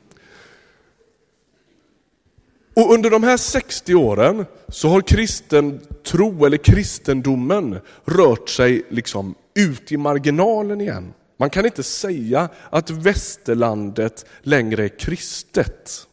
Och 2.76 2.94
under 2.94 3.10
de 3.10 3.24
här 3.24 3.38
60 3.38 3.96
åren 3.96 4.46
så 4.68 4.90
har 4.90 5.02
kristen 5.02 5.82
tro 6.04 6.46
eller 6.46 6.58
kristendomen 6.58 7.80
rört 8.06 8.50
sig 8.50 8.86
liksom 8.90 9.36
ut 9.56 9.92
i 9.92 9.98
marginalen 9.98 10.82
igen. 10.82 11.14
Man 11.38 11.50
kan 11.50 11.66
inte 11.66 11.84
säga 11.84 12.50
att 12.70 12.90
västerlandet 12.90 14.26
längre 14.42 14.84
är 14.84 15.00
kristet. 15.00 16.08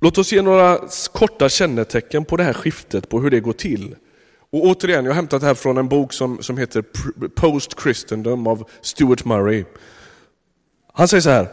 Låt 0.00 0.18
oss 0.18 0.32
ge 0.32 0.42
några 0.42 0.78
korta 1.12 1.48
kännetecken 1.48 2.24
på 2.24 2.36
det 2.36 2.44
här 2.44 2.52
skiftet, 2.52 3.08
på 3.08 3.20
hur 3.20 3.30
det 3.30 3.40
går 3.40 3.52
till. 3.52 3.96
Och 4.50 4.64
återigen, 4.64 5.04
jag 5.04 5.12
har 5.12 5.16
hämtat 5.16 5.40
det 5.40 5.46
här 5.46 5.54
från 5.54 5.78
en 5.78 5.88
bok 5.88 6.12
som, 6.12 6.42
som 6.42 6.58
heter 6.58 6.84
Post 7.28 7.80
Christendom 7.82 8.46
av 8.46 8.68
Stuart 8.80 9.24
Murray. 9.24 9.64
Han 10.92 11.08
säger 11.08 11.20
så 11.20 11.30
här, 11.30 11.48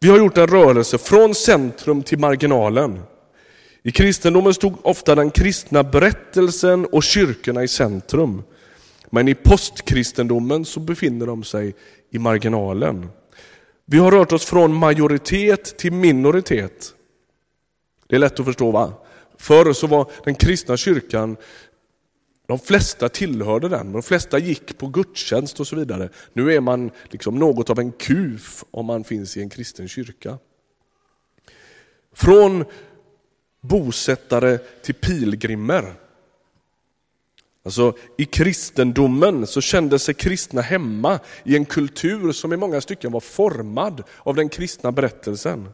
vi 0.00 0.08
har 0.08 0.18
gjort 0.18 0.38
en 0.38 0.46
rörelse 0.46 0.98
från 0.98 1.34
centrum 1.34 2.02
till 2.02 2.18
marginalen. 2.18 3.00
I 3.82 3.92
kristendomen 3.92 4.54
stod 4.54 4.74
ofta 4.82 5.14
den 5.14 5.30
kristna 5.30 5.82
berättelsen 5.82 6.86
och 6.86 7.02
kyrkorna 7.02 7.62
i 7.62 7.68
centrum. 7.68 8.42
Men 9.10 9.28
i 9.28 9.34
postkristendomen 9.34 10.64
så 10.64 10.80
befinner 10.80 11.26
de 11.26 11.44
sig 11.44 11.74
i 12.10 12.18
marginalen. 12.18 13.08
Vi 13.86 13.98
har 13.98 14.10
rört 14.10 14.32
oss 14.32 14.44
från 14.44 14.74
majoritet 14.74 15.78
till 15.78 15.92
minoritet. 15.92 16.94
Det 18.06 18.16
är 18.16 18.20
lätt 18.20 18.40
att 18.40 18.46
förstå 18.46 18.70
va? 18.70 18.92
Förr 19.38 19.72
så 19.72 19.86
var 19.86 20.10
den 20.24 20.34
kristna 20.34 20.76
kyrkan, 20.76 21.36
de 22.50 22.58
flesta 22.58 23.08
tillhörde 23.08 23.68
den, 23.68 23.92
de 23.92 24.02
flesta 24.02 24.38
gick 24.38 24.78
på 24.78 24.86
gudstjänst 24.86 25.60
och 25.60 25.66
så 25.66 25.76
vidare. 25.76 26.08
Nu 26.32 26.52
är 26.52 26.60
man 26.60 26.90
liksom 27.08 27.38
något 27.38 27.70
av 27.70 27.78
en 27.78 27.92
kuf 27.92 28.64
om 28.70 28.86
man 28.86 29.04
finns 29.04 29.36
i 29.36 29.42
en 29.42 29.50
kristen 29.50 29.88
kyrka. 29.88 30.38
Från 32.12 32.64
bosättare 33.60 34.58
till 34.58 34.94
pilgrimer. 34.94 35.94
Alltså, 37.64 37.96
I 38.18 38.24
kristendomen 38.24 39.46
så 39.46 39.60
kände 39.60 39.98
sig 39.98 40.14
kristna 40.14 40.60
hemma 40.60 41.18
i 41.44 41.56
en 41.56 41.64
kultur 41.64 42.32
som 42.32 42.52
i 42.52 42.56
många 42.56 42.80
stycken 42.80 43.12
var 43.12 43.20
formad 43.20 44.02
av 44.18 44.34
den 44.34 44.48
kristna 44.48 44.92
berättelsen. 44.92 45.68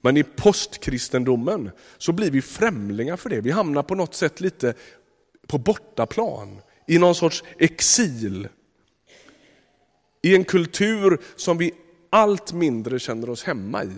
Men 0.00 0.16
i 0.16 0.22
postkristendomen 0.22 1.70
så 1.98 2.12
blir 2.12 2.30
vi 2.30 2.42
främlingar 2.42 3.16
för 3.16 3.30
det. 3.30 3.40
Vi 3.40 3.50
hamnar 3.50 3.82
på 3.82 3.94
något 3.94 4.14
sätt 4.14 4.40
lite 4.40 4.74
på 5.50 5.58
bortaplan, 5.58 6.60
i 6.86 6.98
någon 6.98 7.14
sorts 7.14 7.44
exil. 7.58 8.48
I 10.22 10.34
en 10.34 10.44
kultur 10.44 11.20
som 11.36 11.58
vi 11.58 11.74
allt 12.10 12.52
mindre 12.52 12.98
känner 12.98 13.30
oss 13.30 13.44
hemma 13.44 13.84
i. 13.84 13.92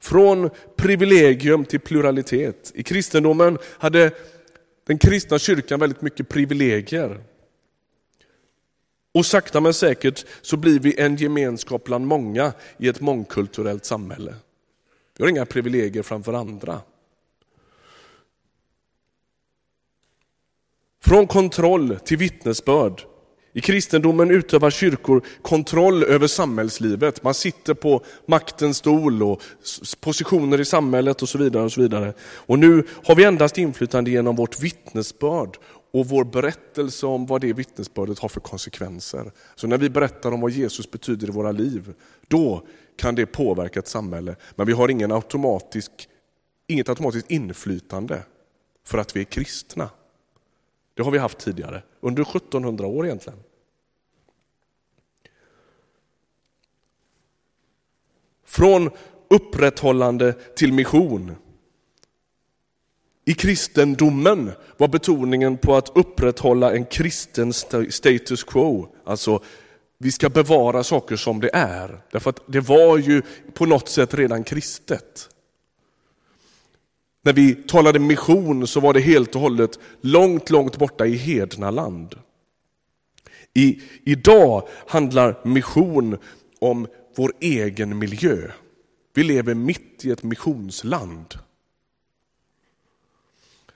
Från 0.00 0.50
privilegium 0.76 1.64
till 1.64 1.80
pluralitet. 1.80 2.72
I 2.74 2.82
kristendomen 2.82 3.58
hade 3.78 4.10
den 4.86 4.98
kristna 4.98 5.38
kyrkan 5.38 5.80
väldigt 5.80 6.02
mycket 6.02 6.28
privilegier. 6.28 7.20
Och 9.14 9.26
sakta 9.26 9.60
men 9.60 9.74
säkert 9.74 10.26
så 10.42 10.56
blir 10.56 10.80
vi 10.80 11.00
en 11.00 11.16
gemenskap 11.16 11.84
bland 11.84 12.06
många 12.06 12.52
i 12.78 12.88
ett 12.88 13.00
mångkulturellt 13.00 13.84
samhälle. 13.84 14.34
Vi 15.20 15.24
har 15.24 15.30
inga 15.30 15.46
privilegier 15.46 16.02
framför 16.02 16.32
andra. 16.32 16.80
Från 21.04 21.26
kontroll 21.26 21.98
till 22.04 22.16
vittnesbörd. 22.16 23.02
I 23.52 23.60
kristendomen 23.60 24.30
utövar 24.30 24.70
kyrkor 24.70 25.22
kontroll 25.42 26.04
över 26.04 26.26
samhällslivet. 26.26 27.22
Man 27.22 27.34
sitter 27.34 27.74
på 27.74 28.04
maktens 28.26 28.76
stol 28.76 29.22
och 29.22 29.42
positioner 30.00 30.60
i 30.60 30.64
samhället 30.64 31.22
och 31.22 31.28
så 31.28 31.38
vidare. 31.38 31.64
Och 31.64 31.72
så 31.72 31.80
vidare. 31.80 32.14
Och 32.22 32.58
nu 32.58 32.86
har 33.04 33.14
vi 33.14 33.24
endast 33.24 33.58
inflytande 33.58 34.10
genom 34.10 34.36
vårt 34.36 34.60
vittnesbörd 34.60 35.56
och 35.92 36.06
vår 36.06 36.24
berättelse 36.24 37.06
om 37.06 37.26
vad 37.26 37.40
det 37.40 37.52
vittnesbördet 37.52 38.18
har 38.18 38.28
för 38.28 38.40
konsekvenser. 38.40 39.32
Så 39.54 39.66
när 39.66 39.78
vi 39.78 39.90
berättar 39.90 40.32
om 40.32 40.40
vad 40.40 40.50
Jesus 40.50 40.90
betyder 40.90 41.28
i 41.28 41.30
våra 41.30 41.52
liv, 41.52 41.94
då 42.28 42.62
kan 43.00 43.14
det 43.14 43.26
påverka 43.26 43.78
ett 43.78 43.88
samhälle. 43.88 44.36
Men 44.56 44.66
vi 44.66 44.72
har 44.72 44.88
ingen 44.88 45.12
automatisk, 45.12 46.08
inget 46.66 46.88
automatiskt 46.88 47.30
inflytande 47.30 48.22
för 48.84 48.98
att 48.98 49.16
vi 49.16 49.20
är 49.20 49.24
kristna. 49.24 49.90
Det 50.94 51.02
har 51.02 51.10
vi 51.10 51.18
haft 51.18 51.38
tidigare, 51.38 51.82
under 52.00 52.22
1700 52.22 52.86
år 52.86 53.06
egentligen. 53.06 53.38
Från 58.44 58.90
upprätthållande 59.28 60.32
till 60.32 60.72
mission. 60.72 61.36
I 63.24 63.34
kristendomen 63.34 64.52
var 64.76 64.88
betoningen 64.88 65.58
på 65.58 65.76
att 65.76 65.96
upprätthålla 65.96 66.72
en 66.72 66.84
kristen 66.84 67.52
status 67.52 68.44
quo, 68.44 68.88
alltså 69.04 69.42
vi 70.02 70.12
ska 70.12 70.28
bevara 70.28 70.84
saker 70.84 71.16
som 71.16 71.40
det 71.40 71.50
är. 71.52 72.02
Därför 72.10 72.30
att 72.30 72.40
det 72.46 72.60
var 72.60 72.98
ju 72.98 73.22
på 73.54 73.66
något 73.66 73.88
sätt 73.88 74.14
redan 74.14 74.44
kristet. 74.44 75.28
När 77.22 77.32
vi 77.32 77.54
talade 77.54 77.98
mission 77.98 78.66
så 78.66 78.80
var 78.80 78.94
det 78.94 79.00
helt 79.00 79.34
och 79.34 79.40
hållet 79.40 79.78
långt, 80.00 80.50
långt 80.50 80.78
borta 80.78 81.06
i 81.06 81.16
hedna 81.16 81.70
land. 81.70 82.18
I, 83.54 83.82
idag 84.04 84.68
handlar 84.86 85.40
mission 85.44 86.18
om 86.58 86.86
vår 87.16 87.32
egen 87.40 87.98
miljö. 87.98 88.50
Vi 89.14 89.22
lever 89.22 89.54
mitt 89.54 90.04
i 90.04 90.10
ett 90.10 90.22
missionsland. 90.22 91.34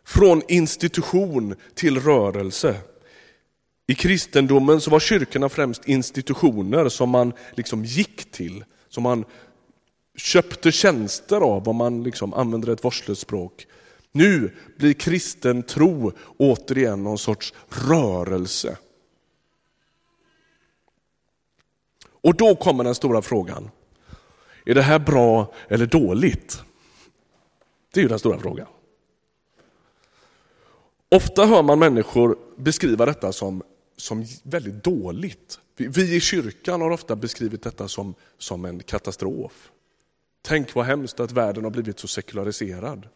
Från 0.05 0.43
institution 0.49 1.55
till 1.75 2.01
rörelse. 2.01 2.77
I 3.87 3.95
kristendomen 3.95 4.81
så 4.81 4.91
var 4.91 5.01
kyrkorna 5.01 5.49
främst 5.49 5.89
institutioner 5.89 6.89
som 6.89 7.11
man 7.11 7.33
liksom 7.53 7.85
gick 7.85 8.31
till, 8.31 8.65
som 8.89 9.03
man 9.03 9.25
köpte 10.17 10.73
tjänster 10.73 11.41
av, 11.41 11.69
om 11.69 11.77
man 11.77 12.03
liksom 12.03 12.35
använder 12.35 12.73
ett 12.73 12.85
vårdslöst 12.85 13.21
språk. 13.21 13.67
Nu 14.13 14.57
blir 14.77 14.93
kristen 14.93 15.63
tro 15.63 16.13
återigen 16.37 17.03
någon 17.03 17.19
sorts 17.19 17.55
rörelse. 17.69 18.79
Och 22.25 22.37
då 22.37 22.55
kommer 22.55 22.85
den 22.85 22.95
stora 22.95 23.23
frågan. 23.23 23.71
Är 24.67 24.75
det 24.75 24.83
här 24.83 24.99
bra 24.99 25.53
eller 25.69 25.87
dåligt? 25.87 26.63
Det 27.93 28.01
är 28.01 28.03
ju 28.03 28.09
den 28.09 28.19
stora 28.19 28.39
frågan. 28.39 28.67
Ofta 31.09 31.47
hör 31.47 31.63
man 31.63 31.79
människor 31.79 32.39
beskriva 32.57 33.07
detta 33.07 33.33
som, 33.33 33.63
som 34.05 34.25
väldigt 34.43 34.85
dåligt. 34.85 35.61
Vi, 35.77 35.87
vi 35.87 36.17
i 36.17 36.21
kyrkan 36.21 36.81
har 36.81 36.91
ofta 36.91 37.17
beskrivit 37.17 37.63
detta 37.63 37.89
som, 37.89 38.15
som 38.39 38.65
en 38.65 38.83
katastrof. 38.83 39.71
Tänk 40.43 40.75
vad 40.75 40.85
hemskt 40.87 41.21
att 41.21 41.33
världen 41.33 41.65
har 41.65 41.71
blivit 41.71 41.99
så 41.99 42.09
sekulariserad. 42.09 43.09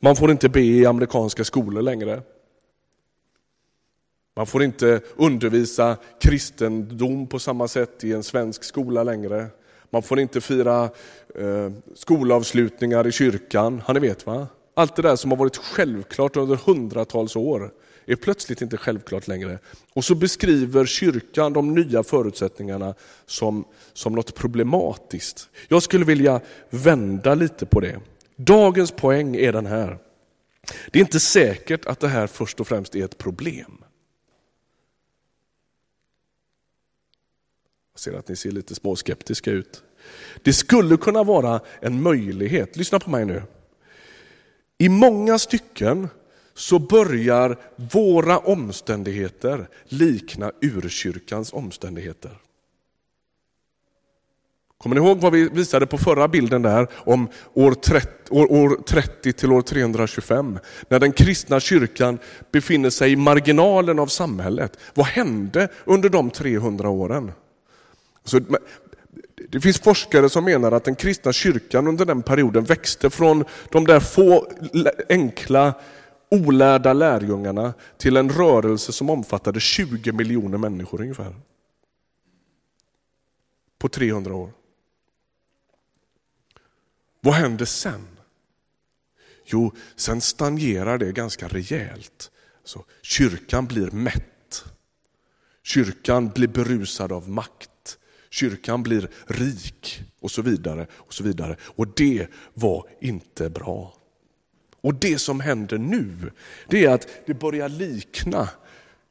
Man 0.00 0.16
får 0.16 0.30
inte 0.30 0.48
be 0.48 0.60
i 0.60 0.86
amerikanska 0.86 1.44
skolor 1.44 1.82
längre. 1.82 2.22
Man 4.36 4.46
får 4.46 4.62
inte 4.62 5.00
undervisa 5.16 5.96
kristendom 6.20 7.26
på 7.26 7.38
samma 7.38 7.68
sätt 7.68 8.04
i 8.04 8.12
en 8.12 8.22
svensk 8.22 8.64
skola 8.64 9.02
längre. 9.02 9.46
Man 9.90 10.02
får 10.02 10.20
inte 10.20 10.40
fira 10.40 10.90
eh, 11.34 11.72
skolavslutningar 11.94 13.06
i 13.06 13.12
kyrkan. 13.12 13.80
Har 13.84 13.94
ni 13.94 14.00
vet 14.00 14.26
va? 14.26 14.48
Allt 14.78 14.96
det 14.96 15.02
där 15.02 15.16
som 15.16 15.30
har 15.30 15.38
varit 15.38 15.56
självklart 15.56 16.36
under 16.36 16.56
hundratals 16.56 17.36
år 17.36 17.72
är 18.06 18.16
plötsligt 18.16 18.62
inte 18.62 18.76
självklart 18.76 19.28
längre. 19.28 19.58
Och 19.94 20.04
så 20.04 20.14
beskriver 20.14 20.86
kyrkan 20.86 21.52
de 21.52 21.74
nya 21.74 22.02
förutsättningarna 22.02 22.94
som, 23.26 23.64
som 23.92 24.12
något 24.12 24.34
problematiskt. 24.34 25.48
Jag 25.68 25.82
skulle 25.82 26.04
vilja 26.04 26.40
vända 26.70 27.34
lite 27.34 27.66
på 27.66 27.80
det. 27.80 28.00
Dagens 28.36 28.90
poäng 28.90 29.36
är 29.36 29.52
den 29.52 29.66
här. 29.66 29.98
Det 30.90 30.98
är 30.98 31.00
inte 31.00 31.20
säkert 31.20 31.86
att 31.86 32.00
det 32.00 32.08
här 32.08 32.26
först 32.26 32.60
och 32.60 32.68
främst 32.68 32.94
är 32.94 33.04
ett 33.04 33.18
problem. 33.18 33.84
Jag 37.92 38.00
ser 38.00 38.12
att 38.12 38.28
ni 38.28 38.36
ser 38.36 38.50
lite 38.50 38.74
småskeptiska 38.74 39.50
ut. 39.50 39.82
Det 40.42 40.52
skulle 40.52 40.96
kunna 40.96 41.22
vara 41.22 41.60
en 41.80 42.02
möjlighet, 42.02 42.76
lyssna 42.76 42.98
på 42.98 43.10
mig 43.10 43.24
nu. 43.24 43.42
I 44.78 44.88
många 44.88 45.38
stycken 45.38 46.08
så 46.54 46.78
börjar 46.78 47.58
våra 47.76 48.38
omständigheter 48.38 49.68
likna 49.84 50.52
urkyrkans 50.60 51.52
omständigheter. 51.52 52.38
Kommer 54.78 54.96
ni 54.96 55.06
ihåg 55.06 55.20
vad 55.20 55.32
vi 55.32 55.48
visade 55.48 55.86
på 55.86 55.98
förra 55.98 56.28
bilden 56.28 56.62
där 56.62 56.88
om 56.94 57.28
år 57.54 57.72
30, 57.72 58.08
år, 58.30 58.52
år 58.52 58.82
30 58.86 59.32
till 59.32 59.52
år 59.52 59.62
325? 59.62 60.58
När 60.88 60.98
den 60.98 61.12
kristna 61.12 61.60
kyrkan 61.60 62.18
befinner 62.52 62.90
sig 62.90 63.12
i 63.12 63.16
marginalen 63.16 63.98
av 63.98 64.06
samhället. 64.06 64.78
Vad 64.94 65.06
hände 65.06 65.68
under 65.84 66.08
de 66.08 66.30
300 66.30 66.88
åren? 66.88 67.32
Så, 68.24 68.40
det 69.50 69.60
finns 69.60 69.80
forskare 69.80 70.28
som 70.28 70.44
menar 70.44 70.72
att 70.72 70.84
den 70.84 70.94
kristna 70.94 71.32
kyrkan 71.32 71.86
under 71.88 72.04
den 72.04 72.22
perioden 72.22 72.64
växte 72.64 73.10
från 73.10 73.44
de 73.70 73.86
där 73.86 74.00
få 74.00 74.52
enkla 75.08 75.74
olärda 76.30 76.92
lärjungarna 76.92 77.74
till 77.98 78.16
en 78.16 78.30
rörelse 78.30 78.92
som 78.92 79.10
omfattade 79.10 79.60
20 79.60 80.12
miljoner 80.12 80.58
människor 80.58 81.00
ungefär. 81.00 81.34
på 83.78 83.88
300 83.88 84.34
år. 84.34 84.52
Vad 87.20 87.34
händer 87.34 87.64
sen? 87.64 88.06
Jo, 89.44 89.72
sen 89.96 90.20
stagnerar 90.20 90.98
det 90.98 91.12
ganska 91.12 91.48
rejält. 91.48 92.30
Så 92.64 92.84
kyrkan 93.02 93.66
blir 93.66 93.90
mätt. 93.90 94.64
Kyrkan 95.62 96.28
blir 96.28 96.48
berusad 96.48 97.12
av 97.12 97.28
makt. 97.28 97.70
Kyrkan 98.36 98.82
blir 98.82 99.08
rik 99.26 100.02
och 100.20 100.30
så 100.30 100.42
vidare. 100.42 100.86
Och 100.96 101.14
så 101.14 101.24
vidare. 101.24 101.56
Och 101.62 101.86
det 101.96 102.26
var 102.54 102.84
inte 103.00 103.50
bra. 103.50 103.94
Och 104.80 104.94
det 104.94 105.18
som 105.18 105.40
händer 105.40 105.78
nu, 105.78 106.30
det 106.68 106.84
är 106.84 106.90
att 106.90 107.08
det 107.26 107.34
börjar 107.34 107.68
likna 107.68 108.48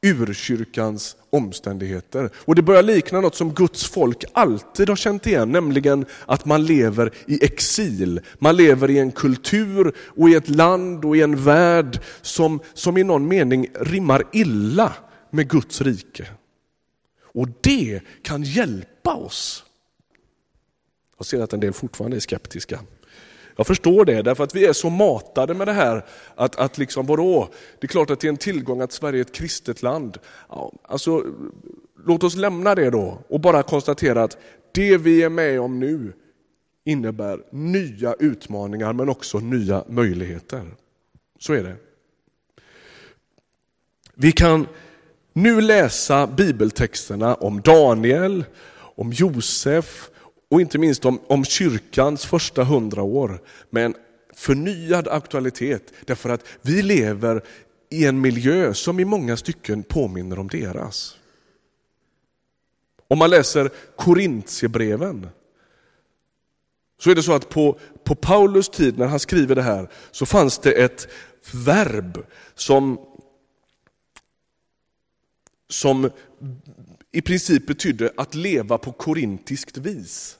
urkyrkans 0.02 1.16
omständigheter. 1.30 2.30
Och 2.36 2.54
det 2.54 2.62
börjar 2.62 2.82
likna 2.82 3.20
något 3.20 3.34
som 3.34 3.54
Guds 3.54 3.84
folk 3.84 4.24
alltid 4.32 4.88
har 4.88 4.96
känt 4.96 5.26
igen, 5.26 5.52
nämligen 5.52 6.06
att 6.26 6.44
man 6.44 6.64
lever 6.64 7.12
i 7.26 7.44
exil. 7.44 8.20
Man 8.38 8.56
lever 8.56 8.90
i 8.90 8.98
en 8.98 9.12
kultur 9.12 9.92
och 9.98 10.28
i 10.28 10.34
ett 10.34 10.48
land 10.48 11.04
och 11.04 11.16
i 11.16 11.22
en 11.22 11.44
värld 11.44 12.00
som, 12.22 12.60
som 12.74 12.98
i 12.98 13.04
någon 13.04 13.28
mening 13.28 13.66
rimmar 13.80 14.22
illa 14.32 14.92
med 15.30 15.48
Guds 15.48 15.80
rike. 15.80 16.26
Och 17.36 17.48
det 17.60 18.00
kan 18.22 18.42
hjälpa 18.42 18.95
oss. 19.14 19.64
Jag 21.16 21.26
ser 21.26 21.42
att 21.42 21.52
en 21.52 21.60
del 21.60 21.72
fortfarande 21.72 22.16
är 22.16 22.20
skeptiska. 22.20 22.80
Jag 23.56 23.66
förstår 23.66 24.04
det, 24.04 24.22
därför 24.22 24.44
att 24.44 24.54
vi 24.54 24.66
är 24.66 24.72
så 24.72 24.90
matade 24.90 25.54
med 25.54 25.68
det 25.68 25.72
här 25.72 26.04
att, 26.34 26.56
att 26.56 26.78
liksom, 26.78 27.06
vadå, 27.06 27.48
det 27.80 27.86
är 27.86 27.88
klart 27.88 28.10
att 28.10 28.20
det 28.20 28.26
är 28.26 28.28
en 28.28 28.36
tillgång 28.36 28.80
att 28.80 28.92
Sverige 28.92 29.20
är 29.20 29.24
ett 29.24 29.34
kristet 29.34 29.82
land. 29.82 30.18
Ja, 30.48 30.72
alltså, 30.82 31.24
låt 32.06 32.22
oss 32.22 32.36
lämna 32.36 32.74
det 32.74 32.90
då 32.90 33.18
och 33.28 33.40
bara 33.40 33.62
konstatera 33.62 34.22
att 34.22 34.36
det 34.72 34.96
vi 34.96 35.22
är 35.22 35.28
med 35.28 35.60
om 35.60 35.80
nu 35.80 36.12
innebär 36.84 37.42
nya 37.50 38.14
utmaningar 38.14 38.92
men 38.92 39.08
också 39.08 39.38
nya 39.38 39.84
möjligheter. 39.88 40.62
Så 41.38 41.52
är 41.52 41.62
det. 41.62 41.76
Vi 44.14 44.32
kan 44.32 44.66
nu 45.32 45.60
läsa 45.60 46.26
bibeltexterna 46.26 47.34
om 47.34 47.60
Daniel, 47.60 48.44
om 48.96 49.12
Josef 49.12 50.10
och 50.50 50.60
inte 50.60 50.78
minst 50.78 51.04
om, 51.04 51.20
om 51.26 51.44
kyrkans 51.44 52.26
första 52.26 52.64
hundra 52.64 53.02
år 53.02 53.42
med 53.70 53.84
en 53.84 53.94
förnyad 54.34 55.08
aktualitet. 55.08 55.92
Därför 56.04 56.30
att 56.30 56.44
vi 56.62 56.82
lever 56.82 57.42
i 57.90 58.06
en 58.06 58.20
miljö 58.20 58.74
som 58.74 59.00
i 59.00 59.04
många 59.04 59.36
stycken 59.36 59.82
påminner 59.82 60.38
om 60.38 60.48
deras. 60.48 61.16
Om 63.08 63.18
man 63.18 63.30
läser 63.30 63.70
Korintierbreven 63.96 65.28
så 66.98 67.10
är 67.10 67.14
det 67.14 67.22
så 67.22 67.32
att 67.32 67.48
på, 67.48 67.78
på 68.04 68.14
Paulus 68.14 68.68
tid 68.68 68.98
när 68.98 69.06
han 69.06 69.20
skriver 69.20 69.54
det 69.54 69.62
här 69.62 69.90
så 70.10 70.26
fanns 70.26 70.58
det 70.58 70.72
ett 70.72 71.08
verb 71.52 72.26
som, 72.54 73.00
som 75.68 76.10
i 77.16 77.22
princip 77.22 77.66
betydde 77.66 78.10
att 78.16 78.34
leva 78.34 78.78
på 78.78 78.92
korintiskt 78.92 79.76
vis. 79.76 80.38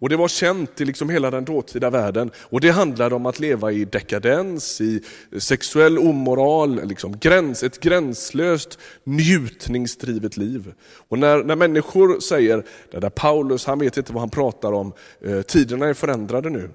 Och 0.00 0.08
Det 0.08 0.16
var 0.16 0.28
känt 0.28 0.80
i 0.80 0.84
liksom 0.84 1.10
hela 1.10 1.30
den 1.30 1.44
dåtida 1.44 1.90
världen. 1.90 2.30
Och 2.38 2.60
Det 2.60 2.70
handlade 2.70 3.14
om 3.14 3.26
att 3.26 3.40
leva 3.40 3.72
i 3.72 3.84
dekadens, 3.84 4.80
i 4.80 5.02
sexuell 5.38 5.98
omoral, 5.98 6.88
liksom 6.88 7.18
gräns, 7.18 7.62
ett 7.62 7.80
gränslöst 7.80 8.78
njutningsdrivet 9.04 10.36
liv. 10.36 10.72
Och 11.08 11.18
när, 11.18 11.44
när 11.44 11.56
människor 11.56 12.20
säger, 12.20 12.64
det 12.90 13.00
där 13.00 13.10
Paulus 13.10 13.66
han 13.66 13.78
vet 13.78 13.96
inte 13.96 14.12
vad 14.12 14.22
han 14.22 14.30
pratar 14.30 14.72
om, 14.72 14.92
eh, 15.24 15.42
tiderna 15.42 15.86
är 15.86 15.94
förändrade 15.94 16.50
nu 16.50 16.70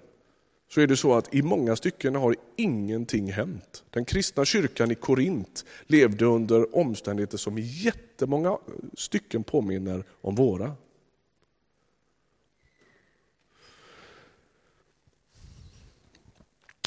så 0.67 0.82
är 0.82 0.88
det 0.88 0.97
så 0.97 1.13
att 1.13 1.34
i 1.34 1.41
många 1.41 1.75
stycken 1.75 2.15
har 2.15 2.36
ingenting 2.56 3.32
hänt. 3.32 3.84
Den 3.89 4.06
kristna 4.06 4.45
kyrkan 4.45 4.91
i 4.91 4.95
Korint 4.95 5.65
levde 5.88 6.25
under 6.25 6.75
omständigheter 6.75 7.38
som 7.38 7.58
i 7.58 7.62
jättemånga 7.62 8.58
stycken 8.97 9.43
påminner 9.43 10.04
om 10.21 10.36
våra. 10.36 10.75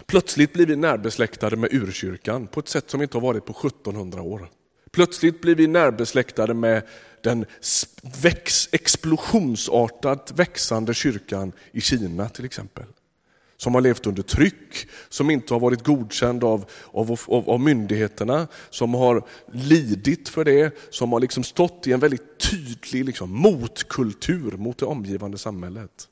Plötsligt 0.07 0.53
blir 0.53 0.67
vi 0.67 0.77
närbesläktade 0.77 1.57
med 1.57 1.73
urkyrkan 1.73 2.47
på 2.47 2.61
ett 2.61 2.69
sätt 2.69 2.91
som 2.91 3.03
inte 3.03 3.17
har 3.17 3.23
varit 3.23 3.45
på 3.45 3.53
1700 3.53 4.23
år. 4.23 4.49
Plötsligt 4.91 5.41
blir 5.41 5.55
vi 5.55 5.67
närbesläktade 5.67 6.55
med 6.55 6.83
den 7.23 7.47
väx, 8.23 8.69
explosionsartat 8.73 10.33
växande 10.37 10.95
kyrkan 10.95 11.53
i 11.73 11.81
Kina 11.81 12.29
till 12.29 12.45
exempel 12.45 12.85
som 13.59 13.75
har 13.75 13.81
levt 13.81 14.07
under 14.07 14.23
tryck, 14.23 14.88
som 15.09 15.31
inte 15.31 15.55
har 15.55 15.61
varit 15.61 15.85
godkänd 15.85 16.44
av, 16.44 16.71
av, 16.92 17.21
av, 17.27 17.51
av 17.51 17.61
myndigheterna, 17.61 18.49
som 18.71 18.94
har 18.94 19.23
lidit 19.53 20.29
för 20.29 20.44
det, 20.44 20.77
som 20.90 21.12
har 21.12 21.21
liksom 21.21 21.44
stått 21.44 21.87
i 21.87 21.92
en 21.92 22.01
väldigt 22.01 22.38
tydlig 22.51 23.05
liksom 23.05 23.31
motkultur 23.31 24.57
mot 24.57 24.79
det 24.79 24.87
omgivande 24.87 25.38
samhället. 25.38 26.09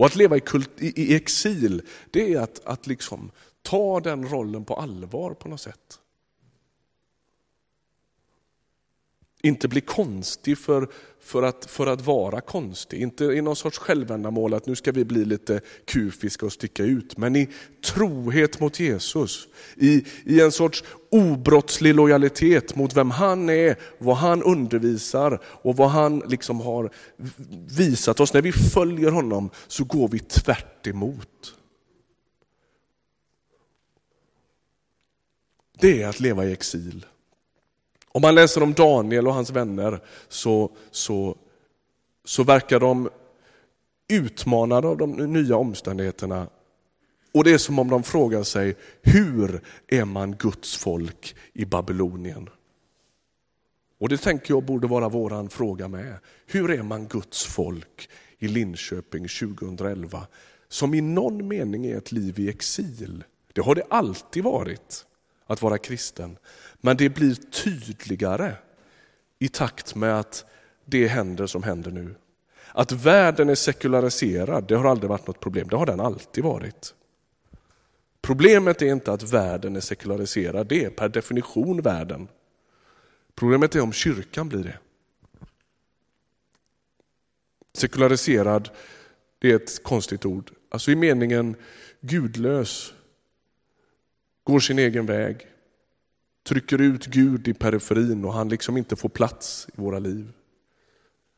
Och 0.00 0.06
att 0.06 0.16
leva 0.16 0.36
i, 0.36 0.40
kult, 0.40 0.70
i, 0.78 1.02
i 1.02 1.14
exil, 1.14 1.82
det 2.10 2.34
är 2.34 2.40
att, 2.40 2.60
att 2.64 2.86
liksom 2.86 3.30
ta 3.62 4.00
den 4.00 4.28
rollen 4.28 4.64
på 4.64 4.74
allvar 4.74 5.34
på 5.34 5.48
något 5.48 5.60
sätt. 5.60 5.98
Inte 9.42 9.68
bli 9.68 9.80
konstig 9.80 10.58
för, 10.58 10.88
för, 11.20 11.42
att, 11.42 11.64
för 11.64 11.86
att 11.86 12.00
vara 12.00 12.40
konstig. 12.40 13.02
Inte 13.02 13.24
i 13.24 13.42
någon 13.42 13.56
sorts 13.56 13.78
självändamål 13.78 14.54
att 14.54 14.66
nu 14.66 14.76
ska 14.76 14.92
vi 14.92 15.04
bli 15.04 15.24
lite 15.24 15.60
kufiska 15.84 16.46
och 16.46 16.52
sticka 16.52 16.84
ut. 16.84 17.16
Men 17.16 17.36
i 17.36 17.48
trohet 17.84 18.60
mot 18.60 18.80
Jesus. 18.80 19.48
I, 19.76 20.04
i 20.24 20.40
en 20.40 20.52
sorts 20.52 20.84
obrottslig 21.10 21.94
lojalitet 21.94 22.76
mot 22.76 22.96
vem 22.96 23.10
han 23.10 23.48
är, 23.48 23.76
vad 23.98 24.16
han 24.16 24.42
undervisar 24.42 25.40
och 25.44 25.76
vad 25.76 25.90
han 25.90 26.18
liksom 26.18 26.60
har 26.60 26.90
visat 27.76 28.20
oss. 28.20 28.34
När 28.34 28.42
vi 28.42 28.52
följer 28.52 29.10
honom 29.10 29.50
så 29.68 29.84
går 29.84 30.08
vi 30.08 30.18
tvärt 30.18 30.86
emot. 30.86 31.54
Det 35.80 36.02
är 36.02 36.08
att 36.08 36.20
leva 36.20 36.44
i 36.44 36.52
exil. 36.52 37.06
Om 38.12 38.22
man 38.22 38.34
läser 38.34 38.62
om 38.62 38.72
Daniel 38.72 39.26
och 39.26 39.34
hans 39.34 39.50
vänner 39.50 40.00
så, 40.28 40.70
så, 40.90 41.36
så 42.24 42.44
verkar 42.44 42.80
de 42.80 43.08
utmanade 44.08 44.88
av 44.88 44.96
de 44.96 45.10
nya 45.12 45.56
omständigheterna. 45.56 46.46
Och 47.32 47.44
det 47.44 47.52
är 47.52 47.58
som 47.58 47.78
om 47.78 47.88
de 47.88 48.02
frågar 48.02 48.42
sig, 48.42 48.76
hur 49.02 49.60
är 49.88 50.04
man 50.04 50.36
Guds 50.36 50.76
folk 50.76 51.36
i 51.52 51.64
Babylonien? 51.64 52.48
Och 53.98 54.08
det 54.08 54.16
tänker 54.16 54.54
jag 54.54 54.64
borde 54.64 54.86
vara 54.86 55.08
våran 55.08 55.48
fråga 55.48 55.88
med. 55.88 56.14
Hur 56.46 56.70
är 56.70 56.82
man 56.82 57.06
Guds 57.06 57.44
folk 57.44 58.08
i 58.38 58.48
Linköping 58.48 59.28
2011? 59.28 60.26
Som 60.68 60.94
i 60.94 61.00
någon 61.00 61.48
mening 61.48 61.86
är 61.86 61.96
ett 61.96 62.12
liv 62.12 62.38
i 62.38 62.48
exil. 62.48 63.24
Det 63.52 63.60
har 63.60 63.74
det 63.74 63.84
alltid 63.90 64.44
varit 64.44 65.06
att 65.50 65.62
vara 65.62 65.78
kristen. 65.78 66.38
Men 66.80 66.96
det 66.96 67.08
blir 67.08 67.34
tydligare 67.34 68.54
i 69.38 69.48
takt 69.48 69.94
med 69.94 70.18
att 70.18 70.44
det 70.84 71.06
händer 71.06 71.46
som 71.46 71.62
händer 71.62 71.90
nu. 71.90 72.14
Att 72.72 72.92
världen 72.92 73.48
är 73.48 73.54
sekulariserad, 73.54 74.64
det 74.68 74.74
har 74.74 74.84
aldrig 74.84 75.10
varit 75.10 75.26
något 75.26 75.40
problem, 75.40 75.68
det 75.68 75.76
har 75.76 75.86
den 75.86 76.00
alltid 76.00 76.44
varit. 76.44 76.94
Problemet 78.20 78.82
är 78.82 78.86
inte 78.86 79.12
att 79.12 79.22
världen 79.22 79.76
är 79.76 79.80
sekulariserad, 79.80 80.66
det 80.66 80.84
är 80.84 80.90
per 80.90 81.08
definition 81.08 81.82
världen. 81.82 82.28
Problemet 83.34 83.74
är 83.74 83.80
om 83.80 83.92
kyrkan 83.92 84.48
blir 84.48 84.64
det. 84.64 84.78
Sekulariserad, 87.74 88.70
det 89.38 89.50
är 89.50 89.56
ett 89.56 89.82
konstigt 89.82 90.24
ord. 90.24 90.50
Alltså 90.70 90.90
i 90.90 90.96
meningen 90.96 91.56
gudlös, 92.00 92.92
går 94.44 94.60
sin 94.60 94.78
egen 94.78 95.06
väg, 95.06 95.46
trycker 96.42 96.80
ut 96.80 97.06
Gud 97.06 97.48
i 97.48 97.54
periferin 97.54 98.24
och 98.24 98.32
han 98.32 98.48
liksom 98.48 98.76
inte 98.76 98.96
får 98.96 99.08
plats 99.08 99.68
i 99.68 99.80
våra 99.80 99.98
liv. 99.98 100.32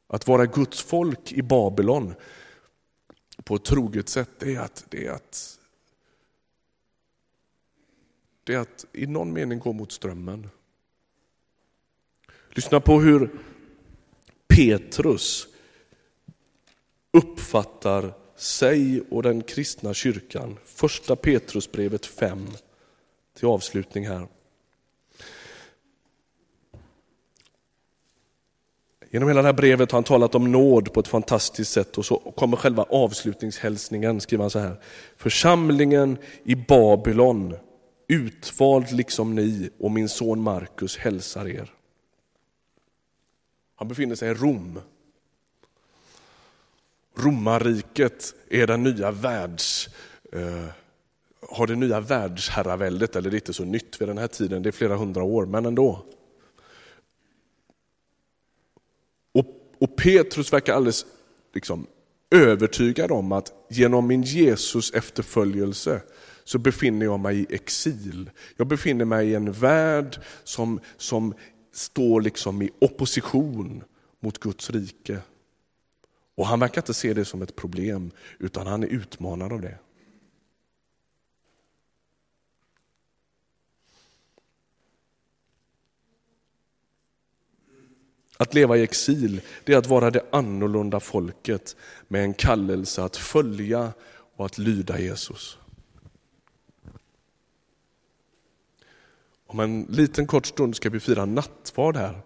Att 0.07 0.27
vara 0.27 0.47
Guds 0.47 0.83
folk 0.83 1.33
i 1.33 1.43
Babylon 1.43 2.15
på 3.45 3.55
ett 3.55 3.65
troget 3.65 4.09
sätt, 4.09 4.31
det 4.39 4.55
är 4.55 4.61
att, 4.61 4.87
det 4.89 5.07
är 5.07 5.11
att, 5.11 5.59
det 8.45 8.55
är 8.55 8.59
att 8.59 8.87
i 8.93 9.07
någon 9.07 9.33
mening 9.33 9.59
gå 9.59 9.73
mot 9.73 9.93
strömmen. 9.93 10.49
Lyssna 12.51 12.81
på 12.81 13.01
hur 13.01 13.31
Petrus 14.49 15.49
uppfattar 17.11 18.15
sig 18.37 19.01
och 19.01 19.23
den 19.23 19.43
kristna 19.43 19.95
kyrkan. 19.95 20.59
Första 20.65 21.17
Petrusbrevet 21.17 22.07
5 22.07 22.47
till 23.35 23.47
avslutning 23.47 24.09
här. 24.09 24.27
Genom 29.11 29.29
hela 29.29 29.43
det 29.43 29.49
här 29.49 29.53
brevet 29.53 29.91
har 29.91 29.97
han 29.97 30.05
talat 30.05 30.35
om 30.35 30.53
nåd 30.53 30.93
på 30.93 31.01
ett 31.01 31.09
fantastiskt 31.09 31.73
sätt 31.73 31.99
och 31.99 32.07
så 32.07 32.19
kommer 32.19 32.57
själva 32.57 32.83
avslutningshälsningen, 32.83 34.21
skriver 34.21 34.43
han 34.43 34.51
så 34.51 34.59
här. 34.59 34.81
Församlingen 35.17 36.19
i 36.45 36.55
Babylon, 36.55 37.57
utvald 38.09 38.93
liksom 38.93 39.35
ni 39.35 39.71
och 39.79 39.91
min 39.91 40.09
son 40.09 40.43
Markus 40.43 40.97
hälsar 40.97 41.49
er. 41.49 41.73
Han 43.75 43.89
befinner 43.89 44.15
sig 44.15 44.31
i 44.31 44.35
Rom. 44.35 44.81
Romarriket 47.17 48.35
är 48.51 48.67
den 48.67 48.83
nya 48.83 49.11
världs, 49.11 49.89
eh, 50.33 50.67
har 51.53 51.67
det 51.67 51.77
nya 51.77 52.01
världsherraväldet, 52.01 53.17
eller 53.17 53.31
det 53.31 53.35
är 53.35 53.39
inte 53.39 53.53
så 53.53 53.65
nytt 53.65 54.01
vid 54.01 54.09
den 54.09 54.19
här 54.19 54.27
tiden, 54.27 54.63
det 54.63 54.71
är 54.71 54.73
flera 54.73 54.97
hundra 54.97 55.23
år, 55.23 55.47
men 55.47 55.67
ändå. 55.67 56.05
Och, 59.35 59.47
och 59.79 59.97
Petrus 59.97 60.53
verkar 60.53 60.75
alldeles 60.75 61.07
liksom, 61.55 61.87
övertygad 62.31 63.13
om 63.13 63.33
att 63.33 63.53
genom 63.71 64.07
min 64.07 64.23
Jesus 64.23 64.93
efterföljelse 64.93 66.03
så 66.45 66.59
befinner 66.59 67.07
jag 67.07 67.21
mig 67.21 67.39
i 67.39 67.55
exil. 67.55 68.31
Jag 68.57 68.67
befinner 68.67 69.05
mig 69.05 69.29
i 69.29 69.35
en 69.35 69.53
värld 69.53 70.21
som, 70.45 70.81
som 70.97 71.35
står 71.73 72.21
liksom 72.21 72.63
i 72.63 72.71
opposition 72.79 73.85
mot 74.21 74.39
Guds 74.39 74.71
rike. 74.71 75.19
Och 76.35 76.47
han 76.47 76.61
verkar 76.61 76.83
inte 76.83 76.95
se 76.95 77.15
det 77.15 77.25
som 77.25 77.43
ett 77.43 77.57
problem, 77.57 78.11
utan 78.39 78.67
han 78.67 78.83
är 78.83 78.87
utmanad 78.87 79.53
av 79.53 79.61
det. 79.61 79.79
Att 88.43 88.55
leva 88.55 88.77
i 88.77 88.83
exil, 88.83 89.41
det 89.65 89.73
är 89.73 89.77
att 89.77 89.87
vara 89.87 90.11
det 90.11 90.25
annorlunda 90.33 91.01
folket 91.01 91.77
med 92.09 92.23
en 92.23 92.35
kallelse 92.35 93.03
att 93.03 93.17
följa 93.17 93.93
och 94.37 94.47
att 94.47 94.59
lyda 94.59 95.01
Jesus. 95.01 95.59
Om 99.47 99.61
en 99.61 99.83
liten 99.83 100.27
kort 100.27 100.47
stund 100.47 100.77
ska 100.77 100.91
vi 100.91 101.01
fira 101.01 101.25
nattvard 101.25 101.97
här. 101.97 102.21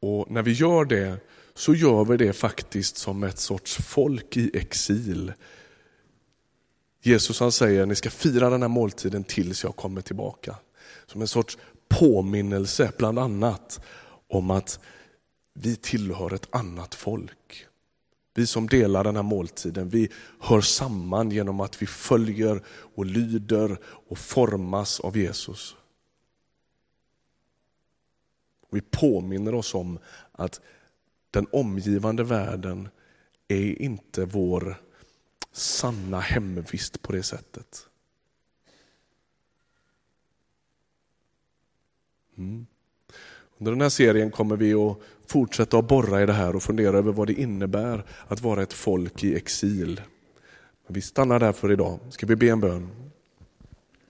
Och 0.00 0.30
när 0.30 0.42
vi 0.42 0.52
gör 0.52 0.84
det 0.84 1.16
så 1.54 1.74
gör 1.74 2.04
vi 2.04 2.16
det 2.16 2.32
faktiskt 2.32 2.96
som 2.96 3.22
ett 3.22 3.38
sorts 3.38 3.76
folk 3.76 4.36
i 4.36 4.50
exil. 4.54 5.32
Jesus 7.02 7.40
han 7.40 7.52
säger, 7.52 7.86
ni 7.86 7.94
ska 7.94 8.10
fira 8.10 8.50
den 8.50 8.62
här 8.62 8.68
måltiden 8.68 9.24
tills 9.24 9.64
jag 9.64 9.76
kommer 9.76 10.00
tillbaka. 10.00 10.56
Som 11.06 11.20
en 11.20 11.28
sorts 11.28 11.58
påminnelse 11.88 12.92
bland 12.98 13.18
annat 13.18 13.80
om 14.30 14.50
att 14.50 14.80
vi 15.54 15.76
tillhör 15.76 16.34
ett 16.34 16.48
annat 16.50 16.94
folk. 16.94 17.66
Vi 18.34 18.46
som 18.46 18.68
delar 18.68 19.04
den 19.04 19.16
här 19.16 19.22
måltiden, 19.22 19.88
vi 19.88 20.08
hör 20.40 20.60
samman 20.60 21.30
genom 21.30 21.60
att 21.60 21.82
vi 21.82 21.86
följer 21.86 22.62
och 22.68 23.06
lyder 23.06 23.78
och 23.84 24.18
formas 24.18 25.00
av 25.00 25.16
Jesus. 25.16 25.76
Vi 28.70 28.80
påminner 28.80 29.54
oss 29.54 29.74
om 29.74 29.98
att 30.32 30.60
den 31.30 31.46
omgivande 31.52 32.24
världen 32.24 32.88
är 33.48 33.82
inte 33.82 34.24
vår 34.24 34.82
sanna 35.52 36.20
hemvist 36.20 37.02
på 37.02 37.12
det 37.12 37.22
sättet. 37.22 37.86
Mm. 42.36 42.66
Under 43.60 43.72
den 43.72 43.80
här 43.80 43.88
serien 43.88 44.30
kommer 44.30 44.56
vi 44.56 44.74
att 44.74 44.96
fortsätta 45.26 45.78
att 45.78 45.88
borra 45.88 46.22
i 46.22 46.26
det 46.26 46.32
här 46.32 46.56
och 46.56 46.62
fundera 46.62 46.98
över 46.98 47.12
vad 47.12 47.26
det 47.26 47.40
innebär 47.40 48.04
att 48.28 48.40
vara 48.40 48.62
ett 48.62 48.72
folk 48.72 49.24
i 49.24 49.36
exil. 49.36 50.00
Vi 50.88 51.00
stannar 51.00 51.38
där 51.38 51.52
för 51.52 51.72
idag. 51.72 51.98
Ska 52.10 52.26
vi 52.26 52.36
be 52.36 52.48
en 52.48 52.60
bön? 52.60 52.99